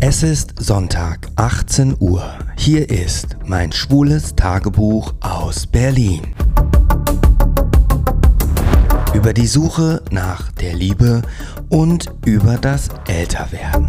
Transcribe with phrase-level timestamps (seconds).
[0.00, 2.22] Es ist Sonntag, 18 Uhr.
[2.56, 6.20] Hier ist mein schwules Tagebuch aus Berlin.
[9.14, 11.22] Über die Suche nach der Liebe
[11.68, 13.88] und über das Älterwerden.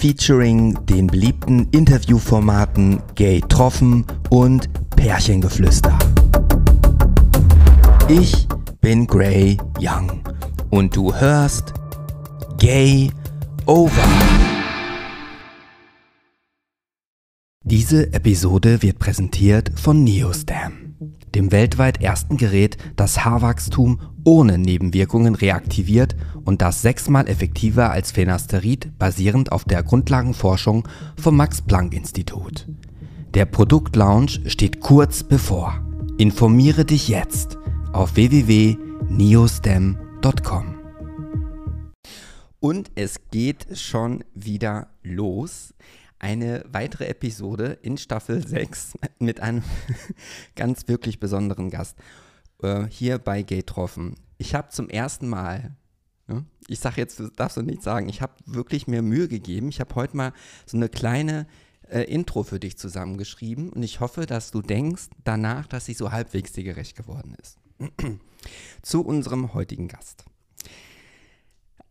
[0.00, 5.98] Featuring den beliebten Interviewformaten Gay Troffen und Pärchengeflüster.
[8.08, 8.48] Ich
[8.80, 10.22] bin Gray Young
[10.70, 11.74] und du hörst
[12.62, 13.10] Gay
[13.66, 14.04] Over.
[17.64, 20.94] Diese Episode wird präsentiert von Neostam,
[21.34, 28.96] dem weltweit ersten Gerät, das Haarwachstum ohne Nebenwirkungen reaktiviert und das sechsmal effektiver als Phenasterid
[28.96, 30.86] basierend auf der Grundlagenforschung
[31.20, 32.68] vom Max-Planck-Institut.
[33.34, 35.84] Der Produktlaunch steht kurz bevor.
[36.16, 37.58] Informiere dich jetzt
[37.92, 40.71] auf www.neostem.com.
[42.62, 45.74] Und es geht schon wieder los.
[46.20, 49.64] Eine weitere Episode in Staffel 6 mit einem
[50.54, 51.98] ganz wirklich besonderen Gast.
[52.62, 54.14] Äh, hier bei Gay Troffen.
[54.38, 55.74] Ich habe zum ersten Mal,
[56.28, 59.68] ne, ich sage jetzt, das darfst du nicht sagen, ich habe wirklich mir Mühe gegeben.
[59.68, 60.32] Ich habe heute mal
[60.64, 61.48] so eine kleine
[61.88, 66.12] äh, Intro für dich zusammengeschrieben und ich hoffe, dass du denkst danach, dass sie so
[66.12, 67.58] halbwegs dir gerecht geworden ist.
[68.82, 70.26] Zu unserem heutigen Gast.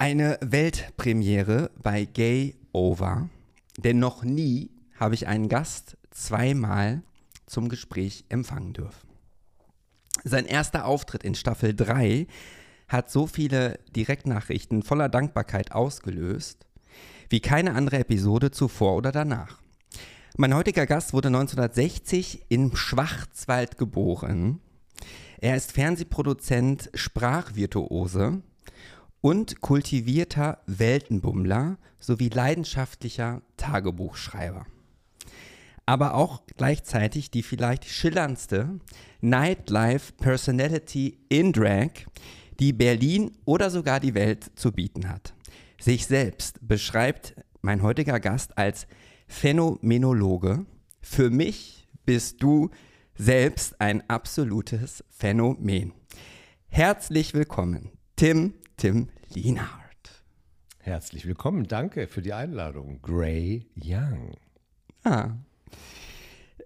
[0.01, 3.29] Eine Weltpremiere bei Gay Over,
[3.77, 7.03] denn noch nie habe ich einen Gast zweimal
[7.45, 9.07] zum Gespräch empfangen dürfen.
[10.23, 12.25] Sein erster Auftritt in Staffel 3
[12.87, 16.65] hat so viele Direktnachrichten voller Dankbarkeit ausgelöst,
[17.29, 19.61] wie keine andere Episode zuvor oder danach.
[20.35, 24.61] Mein heutiger Gast wurde 1960 in Schwarzwald geboren
[25.43, 28.43] er ist Fernsehproduzent, Sprachvirtuose
[29.21, 34.65] und kultivierter Weltenbummler sowie leidenschaftlicher Tagebuchschreiber.
[35.85, 38.79] Aber auch gleichzeitig die vielleicht schillerndste
[39.21, 41.91] Nightlife Personality in Drag,
[42.59, 45.33] die Berlin oder sogar die Welt zu bieten hat.
[45.79, 48.87] Sich selbst beschreibt mein heutiger Gast als
[49.27, 50.65] Phänomenologe.
[51.01, 52.69] Für mich bist du
[53.15, 55.93] selbst ein absolutes Phänomen.
[56.67, 60.23] Herzlich willkommen, Tim Tim Lienhardt.
[60.79, 64.33] Herzlich willkommen, danke für die Einladung, Gray Young.
[65.03, 65.35] Ah.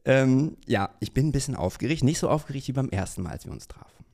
[0.06, 3.44] Ähm, ja, ich bin ein bisschen aufgeregt, nicht so aufgeregt wie beim ersten Mal, als
[3.44, 4.06] wir uns trafen.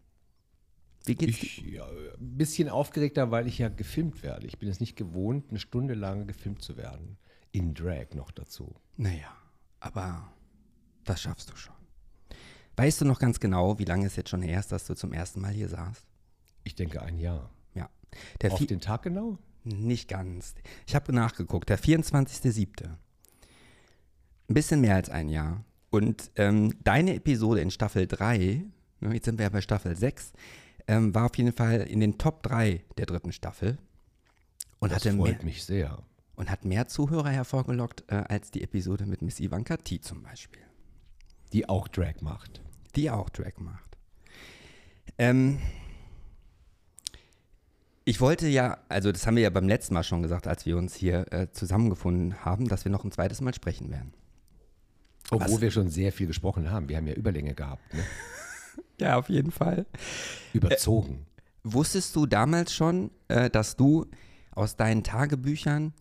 [1.06, 1.60] Wie geht's ich?
[1.60, 4.48] Ja, ein bisschen aufgeregter, weil ich ja gefilmt werde.
[4.48, 7.20] Ich bin es nicht gewohnt, eine Stunde lang gefilmt zu werden.
[7.52, 8.74] In Drag noch dazu.
[8.98, 9.32] Naja,
[9.80, 10.34] aber
[11.04, 11.76] das schaffst du schon.
[12.78, 15.14] Weißt du noch ganz genau, wie lange es jetzt schon her ist, dass du zum
[15.14, 16.08] ersten Mal hier saßt?
[16.64, 17.52] Ich denke ein Jahr.
[18.42, 19.38] Der Auf den Tag genau?
[19.64, 20.56] Nicht ganz.
[20.88, 21.70] Ich habe nachgeguckt.
[21.70, 22.86] Der 24.07.
[22.86, 25.64] Ein bisschen mehr als ein Jahr.
[25.90, 28.64] Und ähm, deine Episode in Staffel 3,
[29.02, 30.34] ne, jetzt sind wir ja bei Staffel 6,
[30.88, 33.78] ähm, war auf jeden Fall in den Top 3 der dritten Staffel.
[34.80, 36.00] Und das hatte freut mehr, mich sehr.
[36.36, 40.62] Und hat mehr Zuhörer hervorgelockt äh, als die Episode mit Miss Ivanka T zum Beispiel.
[41.54, 42.62] Die auch Drag macht.
[42.96, 43.98] Die auch Drag macht.
[45.18, 45.60] Ähm,
[48.04, 50.78] ich wollte ja, also das haben wir ja beim letzten Mal schon gesagt, als wir
[50.78, 54.14] uns hier äh, zusammengefunden haben, dass wir noch ein zweites Mal sprechen werden.
[55.30, 55.62] Obwohl Was?
[55.62, 56.90] wir schon sehr viel gesprochen haben.
[56.90, 57.94] Wir haben ja Überlänge gehabt.
[57.94, 58.04] Ne?
[59.00, 59.86] ja, auf jeden Fall.
[60.52, 61.26] Überzogen.
[61.38, 64.08] Äh, wusstest du damals schon, äh, dass du
[64.52, 65.94] aus deinen Tagebüchern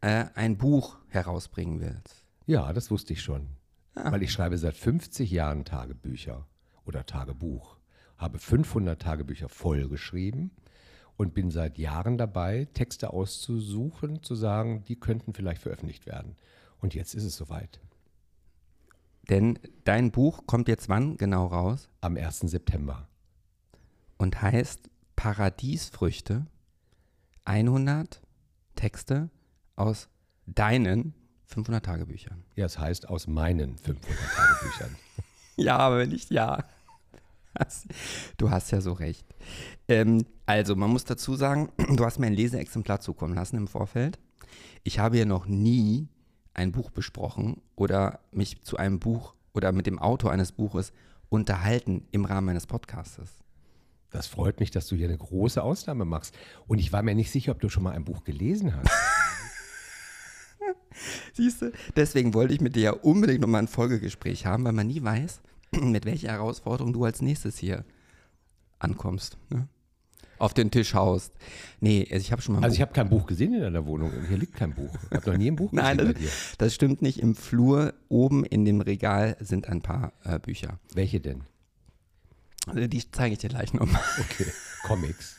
[0.00, 2.24] äh, ein Buch herausbringen willst?
[2.46, 3.48] Ja, das wusste ich schon.
[3.94, 4.10] Ah.
[4.10, 6.46] Weil ich schreibe seit 50 Jahren Tagebücher
[6.84, 7.76] oder Tagebuch,
[8.16, 10.50] habe 500 Tagebücher voll geschrieben
[11.22, 16.34] und bin seit Jahren dabei, Texte auszusuchen, zu sagen, die könnten vielleicht veröffentlicht werden.
[16.80, 17.80] Und jetzt ist es soweit.
[19.30, 21.88] Denn dein Buch kommt jetzt wann genau raus?
[22.00, 22.40] Am 1.
[22.40, 23.06] September.
[24.18, 26.46] Und heißt Paradiesfrüchte
[27.44, 28.20] 100
[28.74, 29.30] Texte
[29.76, 30.08] aus
[30.46, 31.14] deinen
[31.46, 32.42] 500 Tagebüchern.
[32.56, 34.96] Ja, es heißt aus meinen 500 Tagebüchern.
[35.56, 36.64] ja, aber nicht ja.
[38.36, 39.26] Du hast ja so recht.
[39.88, 44.18] Ähm, also, man muss dazu sagen, du hast mir ein Leseexemplar zukommen lassen im Vorfeld.
[44.84, 46.08] Ich habe ja noch nie
[46.54, 50.92] ein Buch besprochen oder mich zu einem Buch oder mit dem Autor eines Buches
[51.28, 53.30] unterhalten im Rahmen meines Podcastes.
[54.10, 56.36] Das freut mich, dass du hier eine große Ausnahme machst.
[56.66, 58.90] Und ich war mir nicht sicher, ob du schon mal ein Buch gelesen hast.
[61.32, 61.72] Siehst du?
[61.96, 65.40] Deswegen wollte ich mit dir ja unbedingt nochmal ein Folgegespräch haben, weil man nie weiß,
[65.80, 67.84] mit welcher Herausforderung du als nächstes hier
[68.78, 69.36] ankommst.
[69.50, 69.68] Ne?
[70.42, 71.32] auf den Tisch haust.
[71.80, 72.64] Nee, also ich habe schon mal.
[72.64, 74.10] also ich habe kein Buch gesehen in deiner Wohnung.
[74.26, 74.92] Hier liegt kein Buch.
[75.10, 76.30] Ich habe noch nie ein Buch Nein, gesehen das, bei dir.
[76.58, 77.20] das stimmt nicht.
[77.20, 80.80] Im Flur oben in dem Regal sind ein paar äh, Bücher.
[80.94, 81.44] Welche denn?
[82.66, 84.02] Also die zeige ich dir gleich nochmal.
[84.18, 84.46] Okay.
[84.82, 85.36] Comics.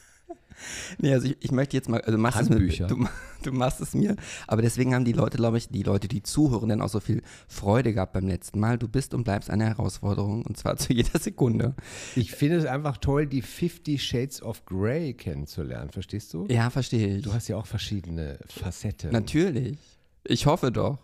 [0.97, 3.07] Nee, also ich, ich möchte jetzt mal, also du machst, es mit, du,
[3.44, 4.15] du machst es mir,
[4.47, 7.21] aber deswegen haben die Leute, glaube ich, die Leute, die zuhören, dann auch so viel
[7.47, 8.77] Freude gehabt beim letzten Mal.
[8.77, 11.75] Du bist und bleibst eine Herausforderung und zwar zu jeder Sekunde.
[12.15, 15.89] Ich finde es einfach toll, die 50 Shades of Grey kennenzulernen.
[15.89, 16.45] Verstehst du?
[16.50, 17.24] Ja, verstehe ich.
[17.24, 19.12] Du hast ja auch verschiedene Facetten.
[19.12, 19.77] Natürlich.
[20.25, 21.00] Ich hoffe doch.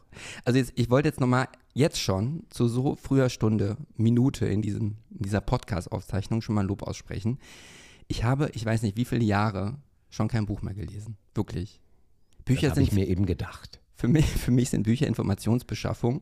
[0.45, 4.95] Also jetzt, ich wollte jetzt nochmal jetzt schon zu so früher Stunde, Minute in, diesem,
[5.11, 7.37] in dieser Podcast-Aufzeichnung schon mal Lob aussprechen.
[8.09, 9.77] Ich habe, ich weiß nicht wie viele Jahre,
[10.09, 11.15] schon kein Buch mehr gelesen.
[11.35, 11.79] Wirklich.
[12.43, 13.79] Bücher das sind ich mir eben gedacht.
[13.95, 16.21] für mich, für mich sind Bücher Informationsbeschaffung.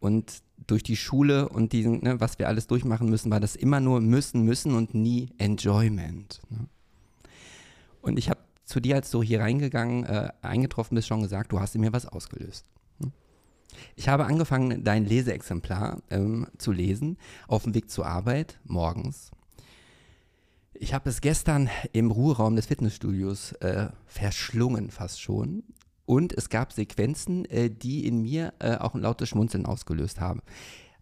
[0.00, 3.80] Und durch die Schule und diesen, ne, was wir alles durchmachen müssen, war das immer
[3.80, 6.40] nur müssen, müssen und nie Enjoyment.
[6.50, 6.68] Ne?
[8.00, 11.58] Und ich habe zu dir, als du hier reingegangen, äh, eingetroffen bist, schon gesagt, du
[11.58, 12.66] hast in mir was ausgelöst.
[13.00, 13.10] Ne?
[13.96, 17.18] Ich habe angefangen, dein Leseexemplar ähm, zu lesen,
[17.48, 19.32] auf dem Weg zur Arbeit, morgens.
[20.80, 25.64] Ich habe es gestern im Ruheraum des Fitnessstudios äh, verschlungen, fast schon.
[26.06, 30.40] Und es gab Sequenzen, äh, die in mir äh, auch ein lautes Schmunzeln ausgelöst haben.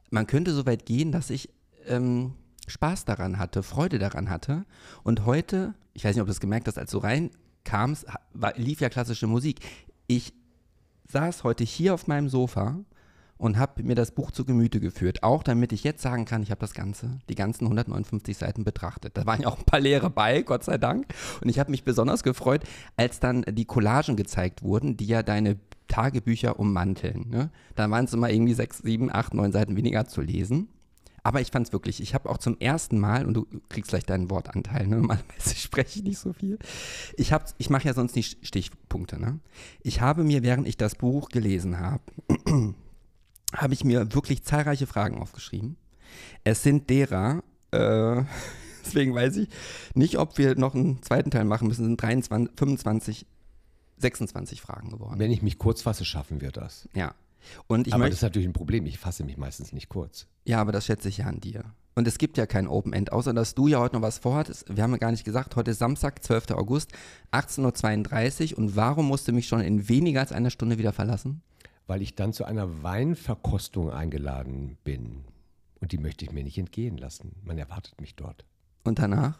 [0.08, 1.50] Man könnte so weit gehen, dass ich
[1.86, 2.32] ähm,
[2.66, 4.64] Spaß daran hatte, Freude daran hatte.
[5.02, 8.06] Und heute, ich weiß nicht, ob du es gemerkt hast, als du reinkamst,
[8.54, 9.60] lief ja klassische Musik.
[10.06, 10.32] Ich
[11.06, 12.78] saß heute hier auf meinem Sofa
[13.38, 15.22] und habe mir das Buch zu Gemüte geführt.
[15.22, 19.16] Auch damit ich jetzt sagen kann, ich habe das Ganze, die ganzen 159 Seiten betrachtet.
[19.16, 21.06] Da waren ja auch ein paar Leere bei, Gott sei Dank.
[21.42, 22.64] Und ich habe mich besonders gefreut,
[22.96, 27.28] als dann die Collagen gezeigt wurden, die ja deine Tagebücher ummanteln.
[27.28, 27.50] Ne?
[27.74, 30.68] Da waren es immer irgendwie sechs, sieben, acht, neun Seiten weniger zu lesen.
[31.22, 34.04] Aber ich fand es wirklich, ich habe auch zum ersten Mal, und du kriegst gleich
[34.04, 34.98] deinen Wortanteil, ne?
[34.98, 36.56] normalerweise spreche ich nicht so viel.
[37.16, 39.20] Ich, ich mache ja sonst nicht Stichpunkte.
[39.20, 39.40] Ne?
[39.82, 42.02] Ich habe mir, während ich das Buch gelesen habe,
[43.56, 45.76] habe ich mir wirklich zahlreiche Fragen aufgeschrieben.
[46.44, 47.42] Es sind derer,
[47.72, 48.22] äh,
[48.84, 49.48] deswegen weiß ich
[49.94, 53.26] nicht, ob wir noch einen zweiten Teil machen müssen, Es sind 23, 25,
[53.98, 55.18] 26 Fragen geworden.
[55.18, 56.88] Wenn ich mich kurz fasse, schaffen wir das.
[56.94, 57.14] Ja.
[57.66, 58.86] Und ich aber das ist natürlich ein Problem.
[58.86, 60.26] Ich fasse mich meistens nicht kurz.
[60.44, 61.64] Ja, aber das schätze ich ja an dir.
[61.94, 64.66] Und es gibt ja kein Open End, außer dass du ja heute noch was vorhattest.
[64.74, 66.50] Wir haben ja gar nicht gesagt, heute ist Samstag, 12.
[66.50, 66.92] August,
[67.32, 68.58] 18.32 Uhr.
[68.58, 71.40] Und warum musst du mich schon in weniger als einer Stunde wieder verlassen?
[71.86, 75.24] Weil ich dann zu einer Weinverkostung eingeladen bin.
[75.80, 77.36] Und die möchte ich mir nicht entgehen lassen.
[77.44, 78.44] Man erwartet mich dort.
[78.84, 79.38] Und danach?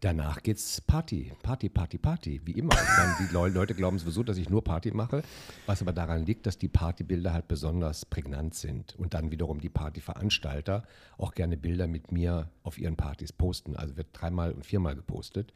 [0.00, 2.72] Danach geht's Party, Party, Party, Party, wie immer.
[2.74, 5.24] Meine, die Leu- Leute glauben sowieso, dass ich nur Party mache,
[5.66, 9.68] was aber daran liegt, dass die Partybilder halt besonders prägnant sind und dann wiederum die
[9.68, 10.84] Partyveranstalter
[11.16, 13.74] auch gerne Bilder mit mir auf ihren Partys posten.
[13.74, 15.52] Also wird dreimal und viermal gepostet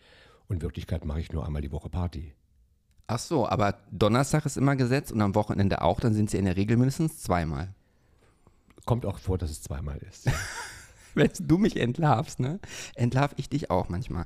[0.48, 2.34] und in Wirklichkeit mache ich nur einmal die Woche Party.
[3.14, 6.46] Ach so, aber Donnerstag ist immer gesetzt und am Wochenende auch, dann sind sie in
[6.46, 7.74] der Regel mindestens zweimal.
[8.86, 10.30] Kommt auch vor, dass es zweimal ist.
[11.14, 12.58] Wenn du mich entlarvst, ne?
[12.94, 14.24] Entlarv ich dich auch manchmal.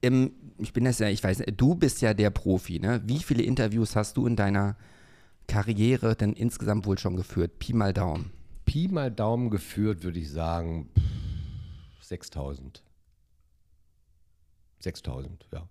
[0.00, 3.02] Ähm, ich bin das ja, ich weiß, du bist ja der Profi, ne?
[3.04, 4.78] Wie viele Interviews hast du in deiner
[5.46, 7.58] Karriere denn insgesamt wohl schon geführt?
[7.58, 8.30] Pi mal Daumen.
[8.64, 12.82] Pi mal Daumen geführt, würde ich sagen, pff, 6000.
[14.80, 15.68] 6000, ja.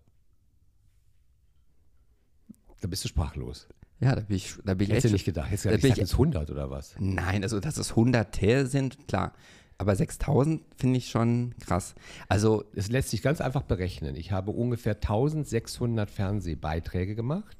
[2.83, 3.69] Da bist du sprachlos.
[4.01, 5.49] Ja, da bin ich, da bin ich Hättest du nicht gedacht.
[5.49, 6.95] Hättest du da gedacht, ich sag jetzt 100 oder was?
[6.99, 9.31] Nein, also dass es Hunderte sind, klar.
[9.77, 11.95] Aber 6000 finde ich schon krass.
[12.27, 14.17] Also, Es lässt sich ganz einfach berechnen.
[14.17, 17.57] Ich habe ungefähr 1600 Fernsehbeiträge gemacht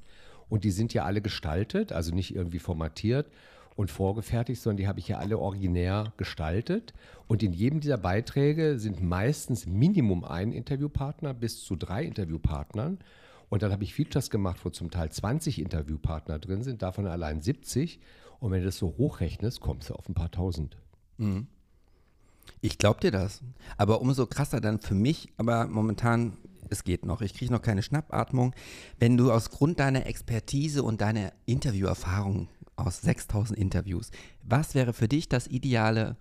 [0.50, 3.30] und die sind ja alle gestaltet, also nicht irgendwie formatiert
[3.76, 6.92] und vorgefertigt, sondern die habe ich ja alle originär gestaltet.
[7.28, 12.98] Und in jedem dieser Beiträge sind meistens Minimum ein Interviewpartner bis zu drei Interviewpartnern.
[13.48, 17.40] Und dann habe ich Features gemacht, wo zum Teil 20 Interviewpartner drin sind, davon allein
[17.42, 18.00] 70.
[18.40, 20.76] Und wenn du das so hochrechnest, kommst du auf ein paar tausend.
[22.60, 23.42] ich glaube dir das.
[23.76, 26.36] Aber umso krasser dann für mich, aber momentan,
[26.70, 27.20] es geht noch.
[27.20, 28.54] Ich kriege noch keine Schnappatmung.
[28.98, 34.10] Wenn du aus Grund deiner Expertise und deiner Interviewerfahrung aus 6000 Interviews,
[34.42, 36.16] was wäre für dich das ideale,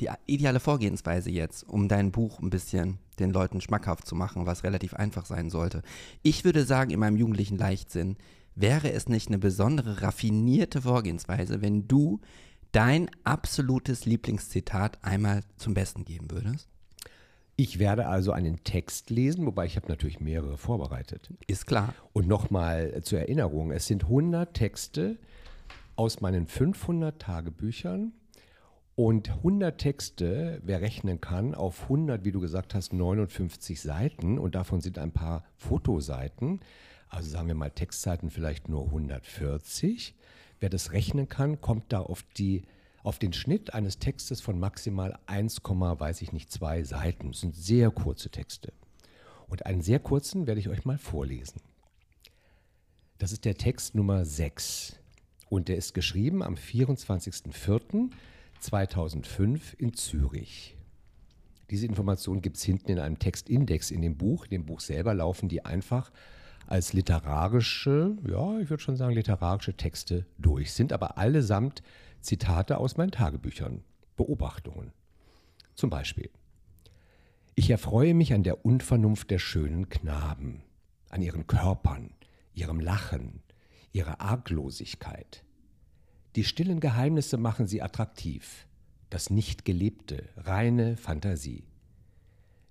[0.00, 4.64] die ideale Vorgehensweise jetzt, um dein Buch ein bisschen den Leuten schmackhaft zu machen, was
[4.64, 5.82] relativ einfach sein sollte?
[6.22, 8.16] Ich würde sagen, in meinem jugendlichen Leichtsinn,
[8.54, 12.20] wäre es nicht eine besondere, raffinierte Vorgehensweise, wenn du
[12.72, 16.68] dein absolutes Lieblingszitat einmal zum Besten geben würdest?
[17.58, 21.32] Ich werde also einen Text lesen, wobei ich habe natürlich mehrere vorbereitet.
[21.46, 21.94] Ist klar.
[22.12, 25.16] Und nochmal zur Erinnerung, es sind 100 Texte
[25.96, 28.12] aus meinen 500 Tagebüchern
[28.96, 34.54] Und 100 Texte, wer rechnen kann, auf 100, wie du gesagt hast, 59 Seiten und
[34.54, 36.60] davon sind ein paar Fotoseiten,
[37.10, 40.14] also sagen wir mal Textseiten vielleicht nur 140.
[40.60, 42.62] Wer das rechnen kann, kommt da auf, die,
[43.02, 47.32] auf den Schnitt eines Textes von maximal 1, weiß ich nicht, 2 Seiten.
[47.32, 48.72] Das sind sehr kurze Texte.
[49.46, 51.60] Und einen sehr kurzen werde ich euch mal vorlesen.
[53.18, 54.96] Das ist der Text Nummer 6
[55.50, 58.10] und der ist geschrieben am 24.04.
[58.66, 60.76] 2005 in Zürich.
[61.70, 64.44] Diese Information gibt es hinten in einem Textindex in dem Buch.
[64.44, 66.10] In dem Buch selber laufen die einfach
[66.66, 71.84] als literarische, ja, ich würde schon sagen, literarische Texte durch, sind aber allesamt
[72.20, 73.84] Zitate aus meinen Tagebüchern,
[74.16, 74.92] Beobachtungen.
[75.76, 76.28] Zum Beispiel.
[77.54, 80.62] Ich erfreue mich an der Unvernunft der schönen Knaben,
[81.08, 82.10] an ihren Körpern,
[82.52, 83.42] ihrem Lachen,
[83.92, 85.44] ihrer Arglosigkeit.
[86.36, 88.66] Die stillen Geheimnisse machen sie attraktiv,
[89.08, 91.64] das Nicht-Gelebte, reine Fantasie.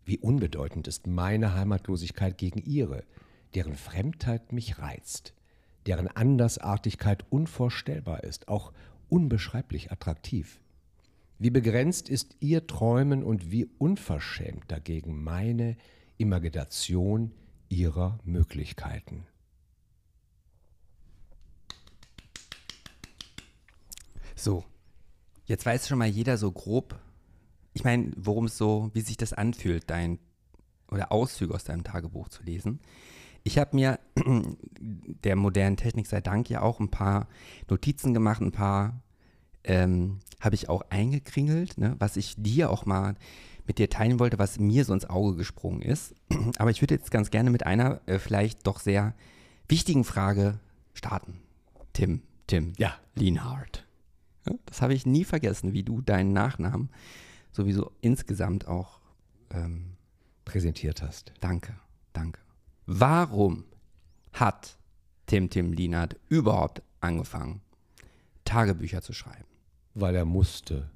[0.06, 3.04] Wie unbedeutend ist meine Heimatlosigkeit gegen ihre,
[3.56, 5.34] deren Fremdheit mich reizt,
[5.88, 8.72] deren Andersartigkeit unvorstellbar ist, auch
[9.10, 10.60] unbeschreiblich attraktiv.
[11.40, 15.76] Wie begrenzt ist ihr Träumen und wie unverschämt dagegen meine
[16.18, 17.32] Imagination
[17.70, 19.26] ihrer Möglichkeiten.
[24.36, 24.64] So,
[25.46, 27.00] jetzt weiß schon mal jeder so grob,
[27.74, 30.20] ich meine, worum es so, wie sich das anfühlt, dein
[30.90, 32.80] oder Auszüge aus deinem Tagebuch zu lesen.
[33.44, 34.00] Ich habe mir
[34.80, 37.28] der modernen Technik sei Dank ja auch ein paar
[37.70, 39.02] Notizen gemacht, ein paar
[39.64, 43.16] ähm, habe ich auch eingekringelt, ne, was ich dir auch mal
[43.68, 46.14] mit dir teilen wollte, was mir so ins Auge gesprungen ist.
[46.58, 49.16] Aber ich würde jetzt ganz gerne mit einer äh, vielleicht doch sehr
[49.68, 50.60] wichtigen Frage
[50.94, 51.40] starten.
[51.94, 52.96] Tim, Tim, ja.
[53.16, 53.86] Lienhardt.
[54.66, 56.90] Das habe ich nie vergessen, wie du deinen Nachnamen
[57.52, 59.00] sowieso insgesamt auch
[59.50, 59.96] ähm,
[60.44, 61.34] präsentiert hast.
[61.40, 61.76] Danke,
[62.14, 62.40] danke.
[62.86, 63.66] Warum
[64.34, 64.78] hat
[65.26, 67.62] Tim Tim Lienert überhaupt angefangen,
[68.44, 69.46] Tagebücher zu schreiben?
[69.94, 70.90] Weil er musste.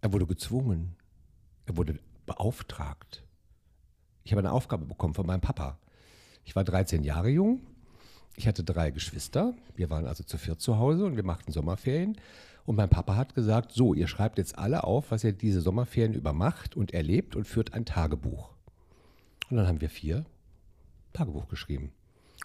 [0.00, 0.96] Er wurde gezwungen.
[1.66, 3.24] Er wurde beauftragt.
[4.24, 5.78] Ich habe eine Aufgabe bekommen von meinem Papa.
[6.44, 7.60] Ich war 13 Jahre jung
[8.38, 9.52] ich hatte drei Geschwister.
[9.74, 12.16] Wir waren also zu viert zu Hause und wir machten Sommerferien.
[12.66, 16.14] Und mein Papa hat gesagt, so, ihr schreibt jetzt alle auf, was ihr diese Sommerferien
[16.14, 18.50] über macht und erlebt und führt ein Tagebuch.
[19.50, 20.24] Und dann haben wir vier
[21.14, 21.90] Tagebuch geschrieben.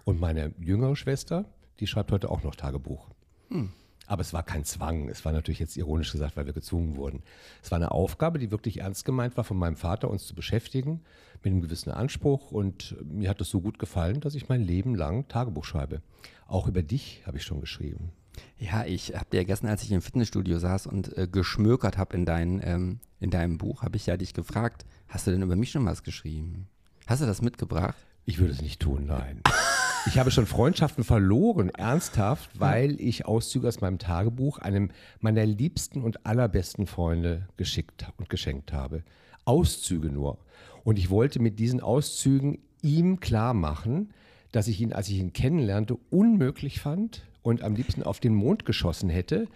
[0.04, 1.46] Und meine jüngere Schwester,
[1.80, 3.10] die schreibt heute auch noch Tagebuch.
[3.50, 3.72] Hm.
[4.14, 5.10] Aber es war kein Zwang.
[5.10, 7.24] Es war natürlich jetzt ironisch gesagt, weil wir gezwungen wurden.
[7.64, 11.02] Es war eine Aufgabe, die wirklich ernst gemeint war von meinem Vater, uns zu beschäftigen,
[11.42, 12.52] mit einem gewissen Anspruch.
[12.52, 16.04] Und mir hat es so gut gefallen, dass ich mein Leben lang Tagebuch schreibe.
[16.46, 18.12] Auch über dich habe ich schon geschrieben.
[18.60, 22.28] Ja, ich habe dir gestern, als ich im Fitnessstudio saß und äh, geschmökert habe in,
[22.28, 25.72] dein, ähm, in deinem Buch, habe ich ja dich gefragt, hast du denn über mich
[25.72, 26.68] schon was geschrieben?
[27.08, 27.98] Hast du das mitgebracht?
[28.26, 29.42] Ich würde es nicht tun, nein.
[30.06, 34.92] Ich habe schon Freundschaften verloren, ernsthaft, weil ich Auszüge aus meinem Tagebuch einem
[35.22, 39.04] meiner liebsten und allerbesten Freunde geschickt und geschenkt habe.
[39.46, 40.40] Auszüge nur.
[40.84, 44.14] Und ich wollte mit diesen Auszügen ihm klar machen,
[44.52, 48.66] dass ich ihn, als ich ihn kennenlernte, unmöglich fand und am liebsten auf den Mond
[48.66, 49.48] geschossen hätte.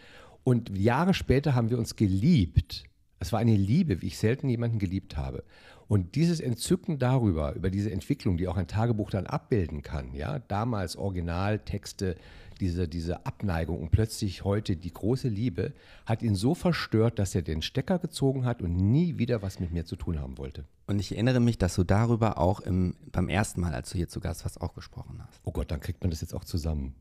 [0.45, 2.85] Und Jahre später haben wir uns geliebt.
[3.19, 5.43] Es war eine Liebe, wie ich selten jemanden geliebt habe.
[5.87, 10.39] Und dieses Entzücken darüber, über diese Entwicklung, die auch ein Tagebuch dann abbilden kann, ja,
[10.39, 12.15] damals Originaltexte,
[12.59, 15.73] diese, diese Abneigung und plötzlich heute die große Liebe,
[16.05, 19.71] hat ihn so verstört, dass er den Stecker gezogen hat und nie wieder was mit
[19.71, 20.65] mir zu tun haben wollte.
[20.87, 24.07] Und ich erinnere mich, dass du darüber auch im, beim ersten Mal, als du hier
[24.07, 25.39] zu Gast warst, auch gesprochen hast.
[25.43, 26.95] Oh Gott, dann kriegt man das jetzt auch zusammen.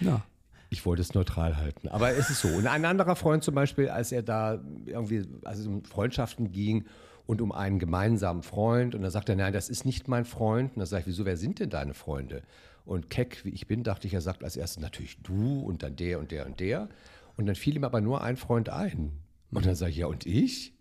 [0.00, 0.22] Ja.
[0.70, 1.88] Ich wollte es neutral halten.
[1.88, 2.48] Aber es ist so.
[2.48, 6.86] Und ein anderer Freund zum Beispiel, als er da irgendwie, als es um Freundschaften ging
[7.26, 8.94] und um einen gemeinsamen Freund.
[8.94, 10.72] Und dann sagt er, nein, das ist nicht mein Freund.
[10.72, 12.42] Und dann sage ich, wieso, wer sind denn deine Freunde?
[12.84, 15.96] Und keck, wie ich bin, dachte ich, er sagt als erstes natürlich du und dann
[15.96, 16.88] der und der und der.
[17.36, 19.12] Und dann fiel ihm aber nur ein Freund ein.
[19.50, 20.74] Und dann sage ich, ja, und ich?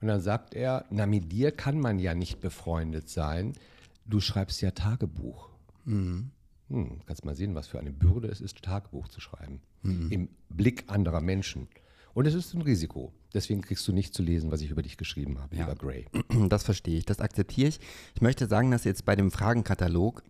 [0.00, 3.54] Und dann sagt er, na, mit dir kann man ja nicht befreundet sein.
[4.04, 5.48] Du schreibst ja Tagebuch.
[5.84, 6.30] Mhm.
[6.68, 9.60] Hm, kannst mal sehen, was für eine Bürde es ist, Tagebuch zu schreiben.
[9.82, 10.10] Mhm.
[10.10, 11.68] Im Blick anderer Menschen.
[12.16, 13.12] Und es ist ein Risiko.
[13.34, 15.66] Deswegen kriegst du nicht zu lesen, was ich über dich geschrieben habe, ja.
[15.66, 16.06] lieber Gray.
[16.48, 17.78] Das verstehe ich, das akzeptiere ich.
[18.14, 20.22] Ich möchte sagen, dass jetzt bei dem Fragenkatalog,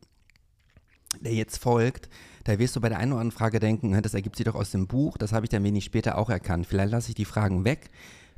[1.20, 2.08] der jetzt folgt,
[2.42, 4.72] da wirst du bei der einen oder anderen Frage denken, das ergibt sich doch aus
[4.72, 6.66] dem Buch, das habe ich dann wenig später auch erkannt.
[6.66, 7.88] Vielleicht lasse ich die Fragen weg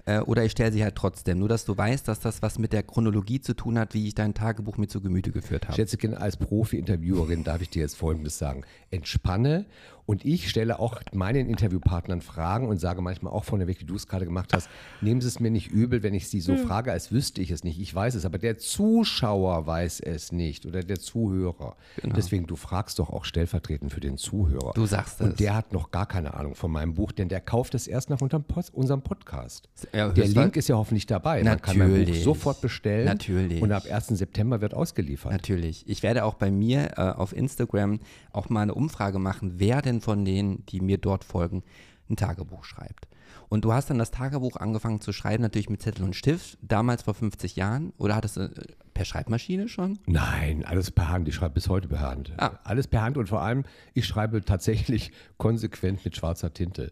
[0.09, 1.39] Äh, oder ich stelle sie halt trotzdem.
[1.39, 4.15] Nur, dass du weißt, dass das was mit der Chronologie zu tun hat, wie ich
[4.15, 5.77] dein Tagebuch mir zu Gemüte geführt habe.
[5.77, 8.65] Schätzchen, als Profi-Interviewerin darf ich dir jetzt Folgendes sagen.
[8.91, 9.67] Entspanne
[10.09, 14.07] und ich stelle auch meinen Interviewpartnern Fragen und sage manchmal auch vorneweg, wie du es
[14.07, 14.71] gerade gemacht hast,
[15.03, 16.67] nehmen Sie es mir nicht übel, wenn ich Sie so hm.
[16.67, 17.79] frage, als wüsste ich es nicht.
[17.79, 21.77] Ich weiß es, aber der Zuschauer weiß es nicht oder der Zuhörer.
[22.01, 22.15] Genau.
[22.15, 24.73] Deswegen, du fragst doch auch stellvertretend für den Zuhörer.
[24.75, 25.27] Du sagst es.
[25.27, 28.09] Und der hat noch gar keine Ahnung von meinem Buch, denn der kauft es erst
[28.09, 29.69] nach unserem Podcast.
[29.93, 31.43] Ja, der Link ist ja hoffentlich dabei.
[31.43, 31.77] Natürlich.
[31.77, 33.05] Man kann mein Buch sofort bestellen.
[33.05, 33.61] Natürlich.
[33.61, 34.07] Und ab 1.
[34.07, 35.33] September wird ausgeliefert.
[35.33, 35.87] Natürlich.
[35.87, 38.01] Ich werde auch bei mir äh, auf Instagram
[38.33, 41.63] auch mal eine Umfrage machen, wer denn von denen, die mir dort folgen,
[42.11, 43.09] ein Tagebuch schreibt.
[43.49, 47.03] Und du hast dann das Tagebuch angefangen zu schreiben, natürlich mit Zettel und Stift, damals
[47.03, 47.93] vor 50 Jahren.
[47.97, 48.51] Oder hattest du äh,
[48.93, 49.99] per Schreibmaschine schon?
[50.07, 51.29] Nein, alles per Hand.
[51.29, 52.33] Ich schreibe bis heute per Hand.
[52.37, 52.59] Ah.
[52.65, 53.65] Alles per Hand und vor allem,
[53.95, 56.91] ich schreibe tatsächlich konsequent mit schwarzer Tinte.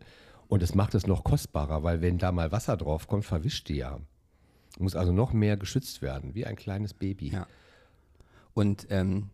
[0.49, 3.77] Und es macht es noch kostbarer, weil wenn da mal Wasser drauf kommt, verwischt die
[3.77, 3.99] ja.
[4.79, 7.31] Muss also noch mehr geschützt werden, wie ein kleines Baby.
[7.31, 7.47] Ja.
[8.55, 9.31] Und ähm,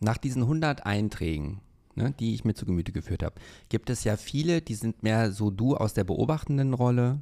[0.00, 1.60] nach diesen 100 Einträgen
[1.96, 3.36] ne, die ich mir zu Gemüte geführt habe.
[3.68, 7.20] Gibt es ja viele, die sind mehr so du aus der beobachtenden Rolle.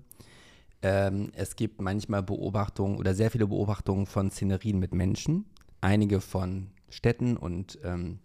[0.83, 5.45] Ähm, es gibt manchmal Beobachtungen oder sehr viele Beobachtungen von Szenerien mit Menschen,
[5.81, 8.19] einige von Städten und ähm,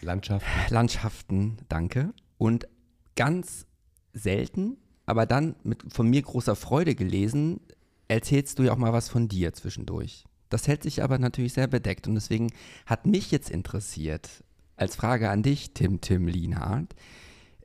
[0.00, 0.74] Landschaften.
[0.74, 2.12] Landschaften, danke.
[2.38, 2.68] Und
[3.16, 3.66] ganz
[4.12, 7.60] selten, aber dann mit von mir großer Freude gelesen,
[8.08, 10.24] erzählst du ja auch mal was von dir zwischendurch.
[10.50, 12.52] Das hält sich aber natürlich sehr bedeckt und deswegen
[12.86, 14.43] hat mich jetzt interessiert,
[14.76, 16.94] als Frage an dich, Tim Tim Lienhardt,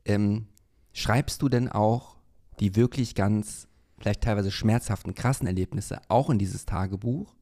[0.05, 0.47] ähm,
[0.93, 2.17] schreibst du denn auch
[2.59, 3.67] die wirklich ganz,
[3.99, 7.35] vielleicht teilweise schmerzhaften, krassen Erlebnisse auch in dieses Tagebuch,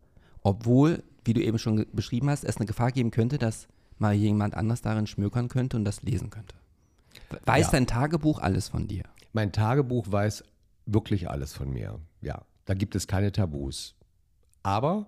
[0.44, 4.56] obwohl, wie du eben schon beschrieben hast, es eine Gefahr geben könnte, dass mal jemand
[4.56, 6.56] anders darin schmökern könnte und das lesen könnte?
[7.46, 7.72] Weiß ja.
[7.72, 9.04] dein Tagebuch alles von dir?
[9.34, 10.44] Mein Tagebuch weiß
[10.86, 12.00] wirklich alles von mir.
[12.22, 13.96] Ja, da gibt es keine Tabus.
[14.64, 15.08] Aber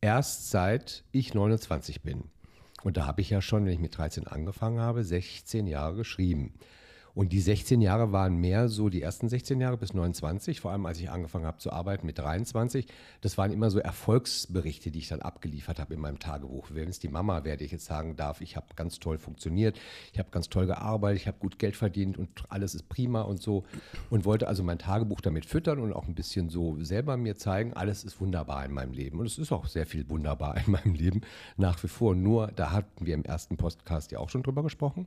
[0.00, 2.24] erst seit ich 29 bin.
[2.82, 6.54] Und da habe ich ja schon, wenn ich mit 13 angefangen habe, 16 Jahre geschrieben.
[7.14, 10.86] Und die 16 Jahre waren mehr so die ersten 16 Jahre bis 29, vor allem
[10.86, 12.86] als ich angefangen habe zu arbeiten mit 23.
[13.20, 16.68] Das waren immer so Erfolgsberichte, die ich dann abgeliefert habe in meinem Tagebuch.
[16.70, 19.78] Wenn es die Mama, werde ich jetzt sagen darf, ich habe ganz toll funktioniert,
[20.12, 23.42] ich habe ganz toll gearbeitet, ich habe gut Geld verdient und alles ist prima und
[23.42, 23.64] so.
[24.08, 27.74] Und wollte also mein Tagebuch damit füttern und auch ein bisschen so selber mir zeigen,
[27.74, 29.20] alles ist wunderbar in meinem Leben.
[29.20, 31.20] Und es ist auch sehr viel wunderbar in meinem Leben
[31.58, 32.14] nach wie vor.
[32.14, 35.06] Nur, da hatten wir im ersten Podcast ja auch schon drüber gesprochen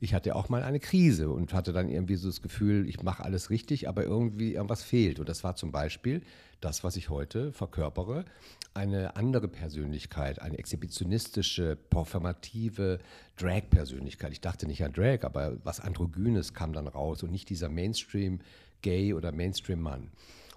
[0.00, 3.22] ich hatte auch mal eine Krise und hatte dann irgendwie so das Gefühl, ich mache
[3.22, 5.20] alles richtig, aber irgendwie irgendwas fehlt.
[5.20, 6.22] Und das war zum Beispiel
[6.62, 8.24] das, was ich heute verkörpere,
[8.72, 12.98] eine andere Persönlichkeit, eine exhibitionistische, performative
[13.36, 14.32] Drag-Persönlichkeit.
[14.32, 19.12] Ich dachte nicht an Drag, aber was Androgynes kam dann raus und nicht dieser Mainstream-Gay
[19.12, 20.08] oder Mainstream-Mann.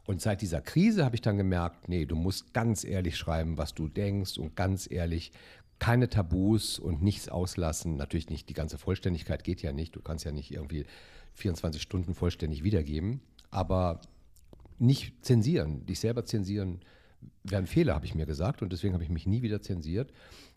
[0.06, 3.74] Und seit dieser Krise habe ich dann gemerkt, nee, du musst ganz ehrlich schreiben, was
[3.74, 5.32] du denkst und ganz ehrlich
[5.80, 7.96] keine Tabus und nichts auslassen.
[7.98, 9.96] Natürlich nicht, die ganze Vollständigkeit geht ja nicht.
[9.96, 10.86] Du kannst ja nicht irgendwie
[11.34, 14.02] 24 Stunden vollständig wiedergeben, aber
[14.80, 16.82] nicht zensieren, dich selber zensieren
[17.44, 20.12] wäre ein Fehler, habe ich mir gesagt und deswegen habe ich mich nie wieder zensiert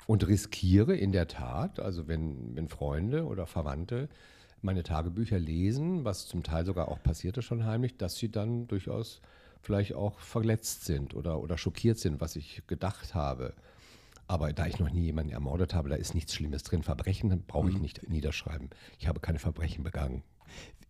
[0.07, 4.09] und riskiere in der Tat, also wenn, wenn Freunde oder Verwandte
[4.63, 9.21] meine Tagebücher lesen, was zum Teil sogar auch passierte schon heimlich, dass sie dann durchaus
[9.61, 13.55] vielleicht auch verletzt sind oder, oder schockiert sind, was ich gedacht habe.
[14.29, 16.83] Aber da ich noch nie jemanden ermordet habe, da ist nichts Schlimmes drin.
[16.83, 17.83] Verbrechen brauche ich mhm.
[17.83, 18.71] nicht niederschreiben.
[18.99, 20.23] Ich habe keine Verbrechen begangen.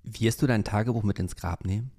[0.03, 1.91] Wirst du dein Tagebuch mit ins Grab nehmen?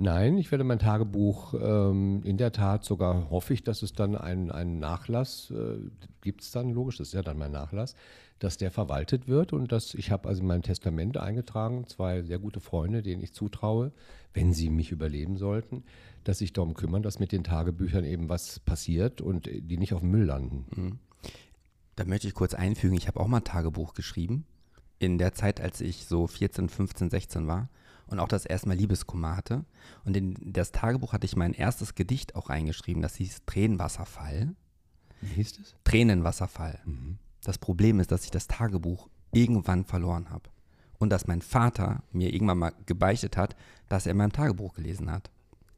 [0.00, 4.16] Nein, ich werde mein Tagebuch ähm, in der Tat sogar, hoffe ich, dass es dann
[4.16, 5.78] einen, einen Nachlass äh,
[6.20, 7.96] gibt es dann, logisch, das ist ja dann mein Nachlass,
[8.38, 12.38] dass der verwaltet wird und dass ich habe also in mein Testament eingetragen, zwei sehr
[12.38, 13.92] gute Freunde, denen ich zutraue,
[14.32, 15.82] wenn sie mich überleben sollten,
[16.24, 20.00] dass sich darum kümmern, dass mit den Tagebüchern eben was passiert und die nicht auf
[20.00, 20.66] dem Müll landen.
[20.74, 20.98] Mhm.
[21.96, 24.46] Da möchte ich kurz einfügen, ich habe auch mal ein Tagebuch geschrieben,
[25.00, 27.68] in der Zeit, als ich so 14, 15, 16 war
[28.06, 29.64] und auch das erste Mal Liebeskummer hatte.
[30.04, 34.54] Und in das Tagebuch hatte ich mein erstes Gedicht auch reingeschrieben, das hieß Tränenwasserfall.
[35.20, 35.74] Wie hieß das?
[35.84, 36.78] Tränenwasserfall.
[36.84, 37.18] Mhm.
[37.44, 40.50] Das Problem ist, dass ich das Tagebuch irgendwann verloren habe.
[40.98, 43.54] Und dass mein Vater mir irgendwann mal gebeichtet hat,
[43.88, 45.30] dass er in meinem Tagebuch gelesen hat.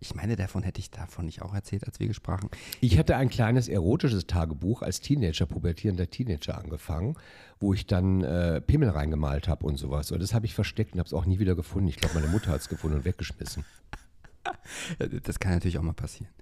[0.03, 2.49] Ich meine, davon hätte ich davon nicht auch erzählt, als wir gesprochen.
[2.81, 7.17] Ich hatte ein kleines erotisches Tagebuch als Teenager, pubertierender Teenager angefangen,
[7.61, 10.11] wo ich dann äh, Pimmel reingemalt habe und sowas.
[10.11, 11.89] Und das habe ich versteckt und habe es auch nie wieder gefunden.
[11.89, 13.67] Ich glaube, meine Mutter hat es gefunden und weggeschmissen.
[15.23, 16.33] Das kann natürlich auch mal passieren.